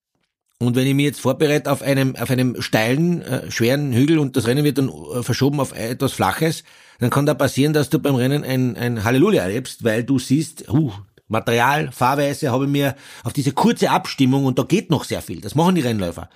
Und 0.59 0.77
wenn 0.77 0.87
ich 0.87 0.95
mich 0.95 1.05
jetzt 1.05 1.21
vorbereite 1.21 1.71
auf 1.71 1.83
einem, 1.83 2.17
auf 2.17 2.31
einem 2.31 2.61
steilen, 2.63 3.23
äh, 3.23 3.51
schweren 3.51 3.93
Hügel 3.93 4.19
und 4.19 4.37
das 4.37 4.47
Rennen 4.47 4.65
wird 4.65 4.79
dann 4.79 4.89
äh, 4.89 5.23
verschoben 5.23 5.61
auf 5.61 5.77
etwas 5.77 6.13
Flaches, 6.13 6.65
dann 7.01 7.11
kann 7.11 7.27
da 7.27 7.35
passieren, 7.35 7.73
dass 7.73 7.91
du 7.91 7.99
beim 7.99 8.15
Rennen 8.15 8.45
ein, 8.45 8.77
ein 8.77 9.05
Halleluja 9.05 9.43
erlebst, 9.43 9.85
weil 9.85 10.05
du 10.05 10.19
siehst, 10.19 10.67
huh, 10.69 10.93
Material, 11.27 11.91
Fahrweise 11.91 12.53
habe 12.53 12.65
ich 12.65 12.71
mir 12.71 12.95
auf 13.25 13.33
diese 13.33 13.53
kurze 13.53 13.91
Abstimmung 13.91 14.45
und 14.45 14.59
da 14.59 14.63
geht 14.63 14.91
noch 14.91 15.05
sehr 15.05 15.23
viel. 15.23 15.41
Das 15.41 15.55
machen 15.55 15.75
die 15.75 15.81
Rennläufer. 15.81 16.31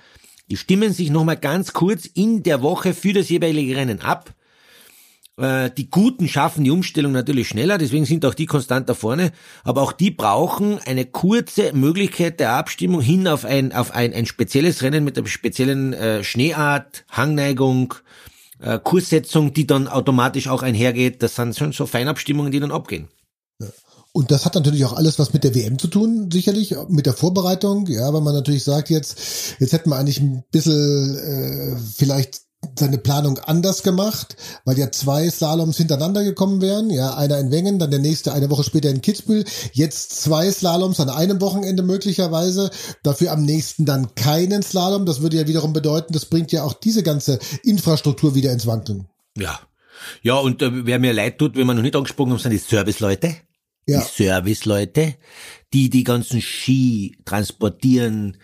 Die 0.49 0.57
stimmen 0.57 0.93
sich 0.93 1.11
nochmal 1.11 1.37
ganz 1.37 1.73
kurz 1.73 2.05
in 2.05 2.43
der 2.43 2.61
Woche 2.61 2.93
für 2.93 3.13
das 3.13 3.29
jeweilige 3.29 3.75
Rennen 3.75 4.01
ab 4.01 4.33
äh, 5.39 5.71
die 5.75 5.89
Guten 5.89 6.27
schaffen 6.27 6.63
die 6.63 6.71
Umstellung 6.71 7.11
natürlich 7.11 7.47
schneller, 7.47 7.77
deswegen 7.77 8.05
sind 8.05 8.25
auch 8.25 8.33
die 8.33 8.45
konstant 8.45 8.89
da 8.89 8.93
vorne, 8.93 9.31
aber 9.63 9.81
auch 9.81 9.91
die 9.91 10.11
brauchen 10.11 10.79
eine 10.85 11.05
kurze 11.05 11.73
Möglichkeit 11.73 12.39
der 12.39 12.53
Abstimmung 12.53 13.01
hin 13.01 13.27
auf 13.27 13.45
ein, 13.45 13.73
auf 13.73 13.91
ein, 13.91 14.13
ein 14.13 14.25
spezielles 14.25 14.81
Rennen 14.81 15.03
mit 15.03 15.17
einer 15.17 15.27
speziellen 15.27 15.93
äh, 15.93 16.23
Schneeart, 16.23 17.05
Hangneigung, 17.09 17.93
äh, 18.59 18.79
Kurssetzung, 18.79 19.53
die 19.53 19.65
dann 19.65 19.87
automatisch 19.87 20.47
auch 20.47 20.61
einhergeht. 20.61 21.23
Das 21.23 21.35
sind 21.35 21.55
schon 21.55 21.71
so 21.71 21.85
Feinabstimmungen, 21.85 22.51
die 22.51 22.59
dann 22.59 22.71
abgehen. 22.71 23.07
Und 24.11 24.31
das 24.31 24.45
hat 24.45 24.55
natürlich 24.55 24.85
auch 24.85 24.93
alles 24.93 25.19
was 25.19 25.33
mit 25.33 25.43
der 25.43 25.53
WM 25.53 25.77
zu 25.77 25.87
tun, 25.87 26.29
sicherlich, 26.31 26.75
mit 26.89 27.05
der 27.05 27.13
Vorbereitung. 27.13 27.85
Ja, 27.87 28.11
weil 28.11 28.21
man 28.21 28.33
natürlich 28.33 28.63
sagt 28.63 28.89
jetzt, 28.89 29.55
jetzt 29.59 29.71
hätten 29.71 29.89
wir 29.91 29.97
eigentlich 29.97 30.19
ein 30.19 30.43
bisschen 30.51 31.15
äh, 31.15 31.77
vielleicht 31.95 32.41
seine 32.77 32.97
Planung 32.97 33.39
anders 33.39 33.83
gemacht, 33.83 34.35
weil 34.65 34.77
ja 34.77 34.91
zwei 34.91 35.29
Slaloms 35.29 35.77
hintereinander 35.77 36.23
gekommen 36.23 36.61
wären. 36.61 36.89
Ja, 36.89 37.15
einer 37.15 37.39
in 37.39 37.51
Wengen, 37.51 37.79
dann 37.79 37.91
der 37.91 37.99
nächste 37.99 38.33
eine 38.33 38.49
Woche 38.49 38.63
später 38.63 38.89
in 38.89 39.01
Kitzbühel. 39.01 39.45
Jetzt 39.73 40.21
zwei 40.21 40.51
Slaloms 40.51 40.99
an 40.99 41.09
einem 41.09 41.41
Wochenende 41.41 41.83
möglicherweise. 41.83 42.69
Dafür 43.03 43.31
am 43.31 43.43
nächsten 43.43 43.85
dann 43.85 44.15
keinen 44.15 44.61
Slalom. 44.63 45.05
Das 45.05 45.21
würde 45.21 45.37
ja 45.37 45.47
wiederum 45.47 45.73
bedeuten, 45.73 46.13
das 46.13 46.25
bringt 46.25 46.51
ja 46.51 46.63
auch 46.63 46.73
diese 46.73 47.03
ganze 47.03 47.39
Infrastruktur 47.63 48.35
wieder 48.35 48.51
ins 48.51 48.67
Wanken. 48.67 49.07
Ja. 49.37 49.59
Ja, 50.21 50.35
und 50.35 50.61
äh, 50.61 50.85
wer 50.85 50.99
mir 50.99 51.13
leid 51.13 51.37
tut, 51.37 51.55
wenn 51.55 51.67
man 51.67 51.75
noch 51.75 51.83
nicht 51.83 51.95
angesprochen 51.95 52.31
haben, 52.31 52.39
sind 52.39 52.51
die 52.51 52.57
Serviceleute. 52.57 53.35
Ja. 53.85 53.99
Die 54.01 54.23
Serviceleute, 54.23 55.15
die 55.73 55.89
die 55.89 56.03
ganzen 56.03 56.41
Ski 56.41 57.17
transportieren, 57.25 58.37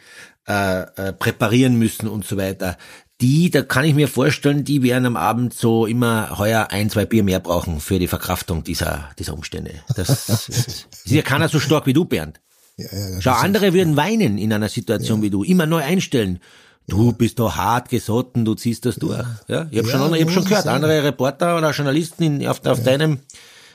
äh, 0.47 0.82
äh, 0.82 1.13
präparieren 1.13 1.75
müssen 1.78 2.08
und 2.08 2.25
so 2.25 2.38
weiter 2.38 2.78
die, 3.21 3.49
da 3.49 3.62
kann 3.62 3.86
ich 3.86 3.95
mir 3.95 4.08
vorstellen, 4.08 4.65
die 4.65 4.84
werden 4.84 5.06
am 5.06 5.15
Abend 5.15 5.54
so 5.54 5.86
immer 5.86 6.38
heuer 6.38 6.67
ein, 6.71 6.89
zwei 6.89 7.06
Bier 7.06 7.23
mehr 7.23 7.39
brauchen 7.39 7.80
für 7.80 7.97
die 7.97 8.08
Verkraftung 8.08 8.63
dieser, 8.63 9.10
dieser 9.17 9.34
Umstände. 9.34 9.71
Das 9.95 10.30
ist 10.49 10.88
ja 11.06 11.21
keiner 11.21 11.47
so 11.47 11.60
stark 11.60 11.86
wie 11.86 11.93
du, 11.93 12.06
Bernd. 12.06 12.41
Ja, 12.78 12.86
ja, 12.91 13.21
Schau, 13.21 13.32
andere 13.32 13.73
würden 13.73 13.95
weinen 13.95 14.38
in 14.38 14.51
einer 14.51 14.67
Situation 14.67 15.19
ja. 15.19 15.23
wie 15.23 15.30
du, 15.30 15.43
immer 15.43 15.65
neu 15.65 15.82
einstellen. 15.82 16.39
Du 16.88 17.13
bist 17.13 17.39
doch 17.39 17.56
hart 17.56 17.89
gesotten, 17.89 18.43
du 18.43 18.54
ziehst 18.54 18.86
das 18.86 18.97
durch. 18.97 19.25
Ja, 19.47 19.67
ich 19.71 19.78
habe 19.78 19.88
schon, 19.88 20.13
ich 20.13 20.21
hab 20.21 20.32
schon 20.32 20.43
gehört, 20.43 20.67
andere 20.67 21.04
Reporter 21.04 21.58
oder 21.58 21.71
Journalisten 21.71 22.23
in, 22.23 22.47
auf, 22.47 22.63
auf 22.65 22.84
deinem, 22.84 23.19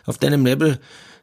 auf 0.05 0.19
deinem 0.19 0.45
Level, 0.45 0.79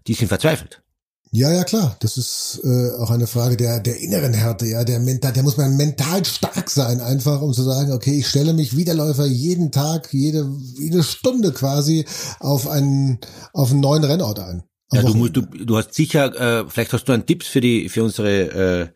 die 0.08 0.13
sind 0.13 0.27
verzweifelt. 0.27 0.82
Ja, 1.31 1.51
ja, 1.51 1.63
klar. 1.63 1.97
Das 1.99 2.17
ist 2.17 2.61
äh, 2.63 2.91
auch 2.97 3.11
eine 3.11 3.27
Frage 3.27 3.57
der, 3.57 3.79
der 3.79 3.99
inneren 3.99 4.33
Härte, 4.33 4.65
ja, 4.65 4.83
der 4.83 4.99
mental, 4.99 5.33
der 5.33 5.43
muss 5.43 5.57
man 5.57 5.75
mental 5.75 6.23
stark 6.25 6.69
sein, 6.69 7.01
einfach, 7.01 7.41
um 7.41 7.53
zu 7.53 7.63
sagen, 7.63 7.91
okay, 7.91 8.19
ich 8.19 8.27
stelle 8.27 8.53
mich 8.53 8.75
wie 8.75 8.85
der 8.85 8.95
Läufer 8.95 9.25
jeden 9.25 9.71
Tag, 9.71 10.13
jede, 10.13 10.49
jede 10.77 11.03
Stunde 11.03 11.51
quasi 11.51 12.05
auf 12.39 12.67
einen, 12.67 13.19
auf 13.53 13.71
einen 13.71 13.81
neuen 13.81 14.03
Rennort 14.03 14.39
ein. 14.39 14.63
Ja, 14.93 15.01
du, 15.03 15.13
musst, 15.15 15.35
du, 15.35 15.41
du 15.41 15.77
hast 15.77 15.93
sicher, 15.93 16.61
äh, 16.61 16.69
vielleicht 16.69 16.93
hast 16.93 17.05
du 17.05 17.11
einen 17.11 17.25
Tipps 17.25 17.47
für 17.47 17.59
die, 17.59 17.89
für 17.89 18.03
unsere, 18.03 18.41
äh, 18.41 18.87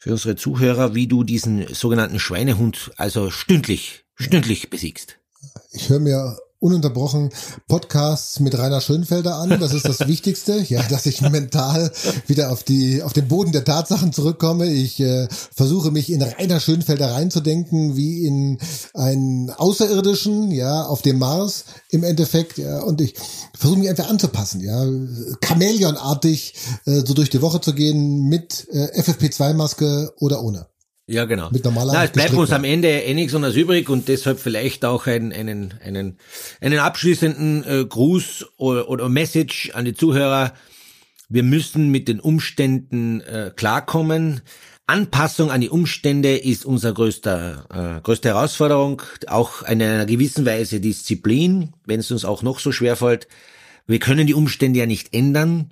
für 0.00 0.10
unsere 0.10 0.34
Zuhörer, 0.34 0.96
wie 0.96 1.06
du 1.06 1.22
diesen 1.22 1.72
sogenannten 1.72 2.18
Schweinehund 2.18 2.90
also 2.96 3.30
stündlich 3.30 4.02
stündlich 4.22 4.70
besiegst. 4.70 5.18
Ich 5.72 5.88
höre 5.88 6.00
mir 6.00 6.36
ununterbrochen 6.62 7.30
Podcasts 7.66 8.40
mit 8.40 8.56
Rainer 8.56 8.80
Schönfelder 8.80 9.36
an. 9.36 9.58
Das 9.60 9.74
ist 9.74 9.86
das 9.86 10.00
Wichtigste, 10.06 10.64
ja, 10.68 10.82
dass 10.84 11.06
ich 11.06 11.20
mental 11.20 11.90
wieder 12.26 12.52
auf 12.52 12.62
die 12.62 13.02
auf 13.02 13.12
den 13.12 13.28
Boden 13.28 13.52
der 13.52 13.64
Tatsachen 13.64 14.12
zurückkomme. 14.12 14.66
Ich 14.66 15.00
äh, 15.00 15.28
versuche 15.54 15.90
mich 15.90 16.10
in 16.10 16.22
Rainer 16.22 16.60
Schönfelder 16.60 17.12
reinzudenken, 17.12 17.96
wie 17.96 18.26
in 18.26 18.58
einen 18.94 19.50
Außerirdischen, 19.50 20.50
ja, 20.50 20.84
auf 20.84 21.02
dem 21.02 21.18
Mars 21.18 21.64
im 21.90 22.04
Endeffekt, 22.04 22.58
ja, 22.58 22.80
und 22.80 23.00
ich 23.00 23.14
versuche 23.54 23.80
mich 23.80 23.88
einfach 23.88 24.08
anzupassen, 24.08 24.60
ja, 24.60 24.86
Chamäleonartig 25.44 26.54
äh, 26.86 27.02
so 27.04 27.14
durch 27.14 27.30
die 27.30 27.42
Woche 27.42 27.60
zu 27.60 27.74
gehen 27.74 28.28
mit 28.28 28.68
äh, 28.70 29.00
FFP2-Maske 29.00 30.12
oder 30.18 30.42
ohne. 30.42 30.66
Ja, 31.06 31.24
genau. 31.24 31.50
Mit 31.50 31.64
normaler 31.64 31.92
Na, 31.92 32.04
es 32.04 32.12
bleibt 32.12 32.34
uns 32.34 32.52
am 32.52 32.64
Ende 32.64 32.88
eh 32.88 33.14
nichts 33.14 33.34
anderes 33.34 33.56
übrig 33.56 33.88
und 33.88 34.08
deshalb 34.08 34.38
vielleicht 34.38 34.84
auch 34.84 35.06
ein, 35.06 35.32
einen, 35.32 35.74
einen, 35.84 36.18
einen 36.60 36.78
abschließenden 36.78 37.64
äh, 37.64 37.84
Gruß 37.84 38.46
oder, 38.56 38.88
oder 38.88 39.08
Message 39.08 39.70
an 39.74 39.84
die 39.84 39.94
Zuhörer. 39.94 40.52
Wir 41.28 41.42
müssen 41.42 41.90
mit 41.90 42.08
den 42.08 42.20
Umständen 42.20 43.20
äh, 43.22 43.50
klarkommen. 43.54 44.42
Anpassung 44.86 45.50
an 45.50 45.60
die 45.60 45.70
Umstände 45.70 46.36
ist 46.36 46.64
unser 46.64 46.92
größter, 46.92 47.96
äh, 47.98 48.00
größte 48.02 48.28
Herausforderung. 48.28 49.02
Auch 49.26 49.62
in 49.62 49.82
einer 49.82 50.06
gewissen 50.06 50.46
Weise 50.46 50.80
Disziplin, 50.80 51.72
wenn 51.84 52.00
es 52.00 52.10
uns 52.10 52.24
auch 52.24 52.42
noch 52.42 52.60
so 52.60 52.70
schwer 52.70 52.96
fällt. 52.96 53.28
Wir 53.86 53.98
können 53.98 54.26
die 54.26 54.34
Umstände 54.34 54.78
ja 54.78 54.86
nicht 54.86 55.14
ändern. 55.14 55.70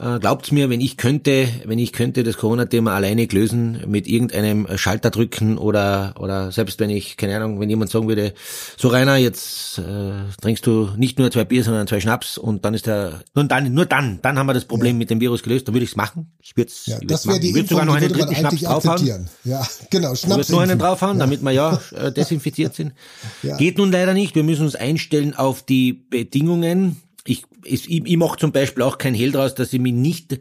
Äh, 0.00 0.18
Glaubt's 0.18 0.50
mir, 0.50 0.70
wenn 0.70 0.80
ich 0.80 0.96
könnte, 0.96 1.46
wenn 1.66 1.78
ich 1.78 1.92
könnte 1.92 2.22
das 2.22 2.38
Corona-Thema 2.38 2.94
alleine 2.94 3.26
lösen 3.26 3.82
mit 3.86 4.06
irgendeinem 4.08 4.66
Schalter 4.76 5.10
drücken 5.10 5.58
oder 5.58 6.14
oder 6.18 6.52
selbst 6.52 6.80
wenn 6.80 6.88
ich 6.90 7.16
keine 7.18 7.36
Ahnung, 7.36 7.60
wenn 7.60 7.68
jemand 7.68 7.90
sagen 7.90 8.08
würde, 8.08 8.32
so 8.78 8.88
Rainer, 8.88 9.16
jetzt 9.16 9.78
äh, 9.78 10.12
trinkst 10.40 10.66
du 10.66 10.90
nicht 10.96 11.18
nur 11.18 11.30
zwei 11.30 11.44
Bier, 11.44 11.62
sondern 11.64 11.86
zwei 11.86 12.00
Schnaps 12.00 12.38
und 12.38 12.64
dann 12.64 12.72
ist 12.72 12.86
der 12.86 13.20
nur 13.34 13.44
dann 13.44 13.72
nur 13.74 13.84
dann 13.84 14.20
dann 14.22 14.38
haben 14.38 14.46
wir 14.46 14.54
das 14.54 14.64
Problem 14.64 14.96
mit 14.96 15.10
dem 15.10 15.20
Virus 15.20 15.42
gelöst, 15.42 15.68
dann 15.68 15.74
würde 15.74 15.84
ich's 15.84 15.96
machen. 15.96 16.32
Ich 16.40 16.56
würde 16.56 16.70
es 16.70 16.86
Ja, 16.86 16.96
ich 17.00 17.06
das 17.06 17.26
machen. 17.26 17.40
die 17.42 17.48
Ich 17.48 17.54
würd 17.54 17.62
Info, 17.64 17.74
sogar 17.74 17.84
noch 17.86 17.94
einen 17.96 18.08
würde 18.08 18.20
dritten 18.20 18.34
Schnaps 18.36 18.52
eigentlich 18.54 18.62
draufhauen. 18.68 19.28
Ja, 19.44 19.66
genau, 19.90 20.12
Ich 20.14 20.20
Schnaps. 20.20 20.36
würde 20.38 20.52
nur 20.52 20.62
einen 20.62 20.78
draufhauen, 20.78 21.18
damit 21.18 21.42
wir 21.42 21.50
ja 21.50 21.78
äh, 21.94 22.10
desinfiziert 22.16 22.74
sind. 22.74 22.92
Ja. 23.42 23.56
Geht 23.58 23.76
nun 23.76 23.92
leider 23.92 24.14
nicht. 24.14 24.34
Wir 24.34 24.44
müssen 24.44 24.64
uns 24.64 24.76
einstellen 24.76 25.34
auf 25.34 25.62
die 25.62 25.92
Bedingungen. 25.92 26.96
Ich, 27.64 27.90
ich, 27.90 28.06
ich 28.06 28.16
mache 28.16 28.38
zum 28.38 28.52
Beispiel 28.52 28.82
auch 28.82 28.98
kein 28.98 29.14
Hehl 29.14 29.32
draus, 29.32 29.54
dass 29.54 29.72
ich 29.72 29.80
mich 29.80 29.92
nicht 29.92 30.40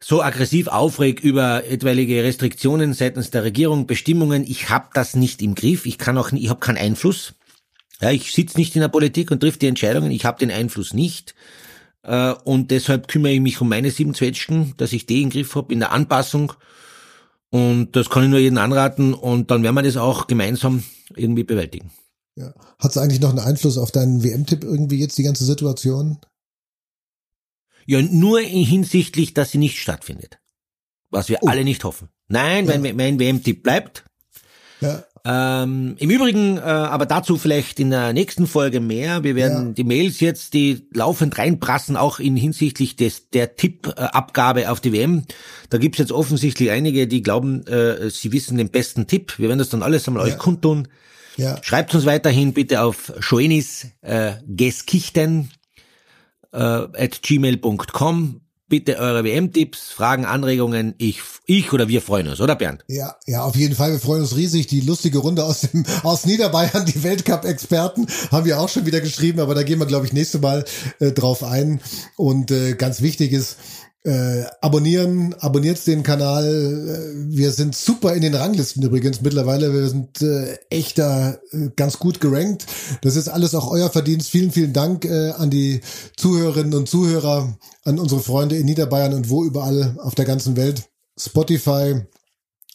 so 0.00 0.22
aggressiv 0.22 0.68
aufreg 0.68 1.20
über 1.20 1.64
etwaige 1.64 2.22
Restriktionen 2.22 2.92
seitens 2.92 3.30
der 3.30 3.44
Regierung, 3.44 3.86
Bestimmungen. 3.86 4.44
Ich 4.44 4.68
habe 4.68 4.88
das 4.92 5.16
nicht 5.16 5.42
im 5.42 5.54
Griff. 5.54 5.86
Ich 5.86 5.98
kann 5.98 6.18
auch, 6.18 6.32
ich 6.32 6.48
habe 6.48 6.60
keinen 6.60 6.78
Einfluss. 6.78 7.34
Ja, 8.00 8.10
ich 8.10 8.32
sitze 8.32 8.58
nicht 8.58 8.76
in 8.76 8.82
der 8.82 8.88
Politik 8.88 9.30
und 9.30 9.40
triff 9.40 9.56
die 9.58 9.68
Entscheidungen. 9.68 10.10
Ich 10.10 10.24
habe 10.26 10.38
den 10.38 10.50
Einfluss 10.50 10.92
nicht. 10.92 11.34
Äh, 12.02 12.34
Und 12.44 12.70
deshalb 12.70 13.08
kümmere 13.08 13.32
ich 13.32 13.40
mich 13.40 13.60
um 13.60 13.68
meine 13.68 13.90
sieben 13.90 14.14
Zwetschgen, 14.14 14.74
dass 14.76 14.92
ich 14.92 15.06
die 15.06 15.22
im 15.22 15.30
Griff 15.30 15.54
habe 15.54 15.72
in 15.72 15.80
der 15.80 15.92
Anpassung. 15.92 16.52
Und 17.50 17.96
das 17.96 18.10
kann 18.10 18.24
ich 18.24 18.30
nur 18.30 18.38
jedem 18.38 18.58
anraten. 18.58 19.14
Und 19.14 19.50
dann 19.50 19.62
werden 19.62 19.74
wir 19.74 19.82
das 19.82 19.96
auch 19.96 20.26
gemeinsam 20.26 20.84
irgendwie 21.14 21.44
bewältigen. 21.44 21.90
Ja. 22.36 22.52
Hat 22.78 22.90
es 22.90 22.98
eigentlich 22.98 23.20
noch 23.20 23.30
einen 23.30 23.38
Einfluss 23.38 23.78
auf 23.78 23.90
deinen 23.90 24.22
WM-Tipp 24.22 24.62
irgendwie 24.62 24.98
jetzt, 25.00 25.16
die 25.18 25.22
ganze 25.22 25.44
Situation? 25.44 26.18
Ja, 27.86 28.02
nur 28.02 28.40
hinsichtlich, 28.40 29.32
dass 29.34 29.52
sie 29.52 29.58
nicht 29.58 29.78
stattfindet. 29.80 30.38
Was 31.10 31.28
wir 31.28 31.38
Oh. 31.42 31.46
alle 31.48 31.64
nicht 31.64 31.84
hoffen. 31.84 32.08
Nein, 32.28 32.66
Ja. 32.66 32.82
wenn 32.82 32.96
mein 32.96 33.18
WM-Tipp 33.18 33.62
bleibt. 33.62 34.04
Ja, 34.80 35.04
Ähm, 35.28 35.96
Im 35.98 36.08
Übrigen, 36.10 36.56
äh, 36.56 36.60
aber 36.60 37.04
dazu 37.04 37.36
vielleicht 37.36 37.80
in 37.80 37.90
der 37.90 38.12
nächsten 38.12 38.46
Folge 38.46 38.78
mehr. 38.78 39.24
Wir 39.24 39.34
werden 39.34 39.66
Ja. 39.68 39.72
die 39.72 39.82
Mails 39.82 40.20
jetzt, 40.20 40.54
die 40.54 40.86
laufend 40.94 41.36
reinprassen, 41.36 41.96
auch 41.96 42.20
in 42.20 42.36
hinsichtlich 42.36 42.94
des 42.94 43.28
der 43.30 43.56
Tippabgabe 43.56 44.70
auf 44.70 44.80
die 44.80 44.92
WM. 44.92 45.24
Da 45.68 45.78
gibt's 45.78 45.98
jetzt 45.98 46.12
offensichtlich 46.12 46.70
einige, 46.70 47.08
die 47.08 47.22
glauben, 47.24 47.66
äh, 47.66 48.08
sie 48.08 48.30
wissen 48.30 48.56
den 48.56 48.70
besten 48.70 49.08
Tipp. 49.08 49.36
Wir 49.40 49.48
werden 49.48 49.58
das 49.58 49.68
dann 49.68 49.82
alles 49.82 50.06
einmal 50.06 50.28
Ja. 50.28 50.34
euch 50.34 50.38
kundtun. 50.38 50.86
Ja. 51.36 51.58
Schreibt 51.62 51.94
uns 51.94 52.06
weiterhin 52.06 52.52
bitte 52.52 52.82
auf 52.82 53.12
schoenis 53.20 53.86
äh, 54.02 54.32
äh, 56.52 56.58
at 56.58 57.22
gmail.com. 57.22 58.40
Bitte 58.68 58.98
eure 58.98 59.22
WM-Tipps, 59.22 59.92
Fragen, 59.92 60.24
Anregungen. 60.24 60.96
Ich, 60.98 61.20
ich 61.44 61.72
oder 61.72 61.86
wir 61.86 62.02
freuen 62.02 62.26
uns, 62.26 62.40
oder 62.40 62.56
Bernd? 62.56 62.84
Ja, 62.88 63.14
ja, 63.24 63.44
auf 63.44 63.54
jeden 63.54 63.76
Fall. 63.76 63.92
Wir 63.92 64.00
freuen 64.00 64.22
uns 64.22 64.34
riesig. 64.34 64.66
Die 64.66 64.80
lustige 64.80 65.18
Runde 65.18 65.44
aus 65.44 65.60
dem, 65.60 65.86
aus 66.02 66.26
Niederbayern, 66.26 66.84
die 66.84 67.00
Weltcup-Experten, 67.00 68.08
haben 68.32 68.44
wir 68.44 68.58
auch 68.58 68.68
schon 68.68 68.84
wieder 68.84 69.00
geschrieben, 69.00 69.38
aber 69.38 69.54
da 69.54 69.62
gehen 69.62 69.78
wir, 69.78 69.86
glaube 69.86 70.06
ich, 70.06 70.12
nächste 70.12 70.40
Mal 70.40 70.64
äh, 70.98 71.12
drauf 71.12 71.44
ein. 71.44 71.80
Und 72.16 72.50
äh, 72.50 72.74
ganz 72.74 73.02
wichtig 73.02 73.30
ist, 73.30 73.56
äh, 74.06 74.44
abonnieren, 74.60 75.34
abonniert 75.40 75.84
den 75.86 76.04
Kanal. 76.04 76.44
Äh, 76.46 77.36
Wir 77.36 77.50
sind 77.50 77.74
super 77.74 78.14
in 78.14 78.22
den 78.22 78.34
Ranglisten 78.34 78.82
übrigens 78.82 79.20
mittlerweile. 79.20 79.72
Wir 79.72 79.88
sind 79.88 80.22
äh, 80.22 80.56
echt 80.70 80.98
da 80.98 81.32
äh, 81.50 81.70
ganz 81.74 81.98
gut 81.98 82.20
gerankt. 82.20 82.66
Das 83.02 83.16
ist 83.16 83.28
alles 83.28 83.54
auch 83.54 83.68
euer 83.68 83.90
Verdienst. 83.90 84.30
Vielen, 84.30 84.52
vielen 84.52 84.72
Dank 84.72 85.04
äh, 85.04 85.30
an 85.32 85.50
die 85.50 85.80
Zuhörerinnen 86.16 86.74
und 86.74 86.88
Zuhörer, 86.88 87.58
an 87.84 87.98
unsere 87.98 88.20
Freunde 88.20 88.56
in 88.56 88.66
Niederbayern 88.66 89.12
und 89.12 89.28
wo 89.28 89.44
überall 89.44 89.96
auf 89.98 90.14
der 90.14 90.24
ganzen 90.24 90.56
Welt. 90.56 90.84
Spotify, 91.18 92.02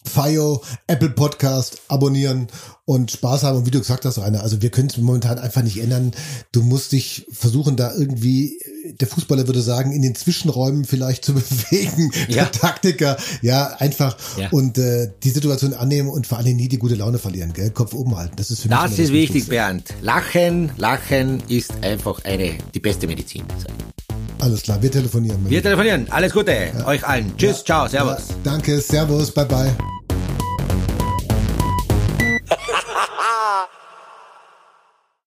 FIO, 0.03 0.61
Apple 0.87 1.09
Podcast 1.09 1.81
abonnieren 1.87 2.47
und 2.85 3.11
Spaß 3.11 3.43
haben. 3.43 3.59
Und 3.59 3.65
wie 3.65 3.71
du 3.71 3.79
gesagt 3.79 4.05
hast, 4.05 4.17
Rainer, 4.17 4.41
also 4.41 4.61
wir 4.61 4.69
können 4.69 4.89
es 4.89 4.97
momentan 4.97 5.39
einfach 5.39 5.63
nicht 5.63 5.77
ändern. 5.77 6.11
Du 6.51 6.61
musst 6.61 6.91
dich 6.91 7.27
versuchen, 7.31 7.75
da 7.75 7.93
irgendwie, 7.93 8.59
der 8.99 9.07
Fußballer 9.07 9.47
würde 9.47 9.61
sagen, 9.61 9.91
in 9.91 10.01
den 10.01 10.15
Zwischenräumen 10.15 10.85
vielleicht 10.85 11.23
zu 11.25 11.33
bewegen. 11.33 12.11
Ja. 12.27 12.43
Der 12.43 12.51
Taktiker, 12.51 13.17
ja, 13.41 13.75
einfach. 13.77 14.17
Ja. 14.37 14.49
Und 14.49 14.77
äh, 14.77 15.11
die 15.23 15.29
Situation 15.29 15.73
annehmen 15.73 16.09
und 16.09 16.27
vor 16.27 16.37
allem 16.37 16.55
nie 16.55 16.67
die 16.67 16.79
gute 16.79 16.95
Laune 16.95 17.19
verlieren, 17.19 17.53
gell? 17.53 17.69
Kopf 17.71 17.93
oben 17.93 18.17
halten. 18.17 18.35
Das 18.35 18.51
ist 18.51 18.61
für 18.61 18.69
mich 18.69 18.77
Das 18.77 18.99
ist 18.99 19.11
wichtig. 19.11 19.47
Bernd. 19.47 19.93
Lachen, 20.01 20.71
Lachen 20.77 21.41
ist 21.47 21.71
einfach 21.81 22.23
eine, 22.25 22.57
die 22.73 22.79
beste 22.79 23.07
Medizin. 23.07 23.43
Alles 24.41 24.63
klar, 24.63 24.81
wir 24.81 24.91
telefonieren. 24.91 25.37
Wir 25.47 25.61
telefonieren. 25.61 26.07
Alles 26.09 26.33
Gute 26.33 26.71
euch 26.85 27.07
allen. 27.07 27.31
Tschüss, 27.37 27.63
ciao, 27.63 27.87
servus. 27.87 28.23
Danke, 28.43 28.81
Servus, 28.81 29.31
bye 29.31 29.45
bye. 29.45 29.71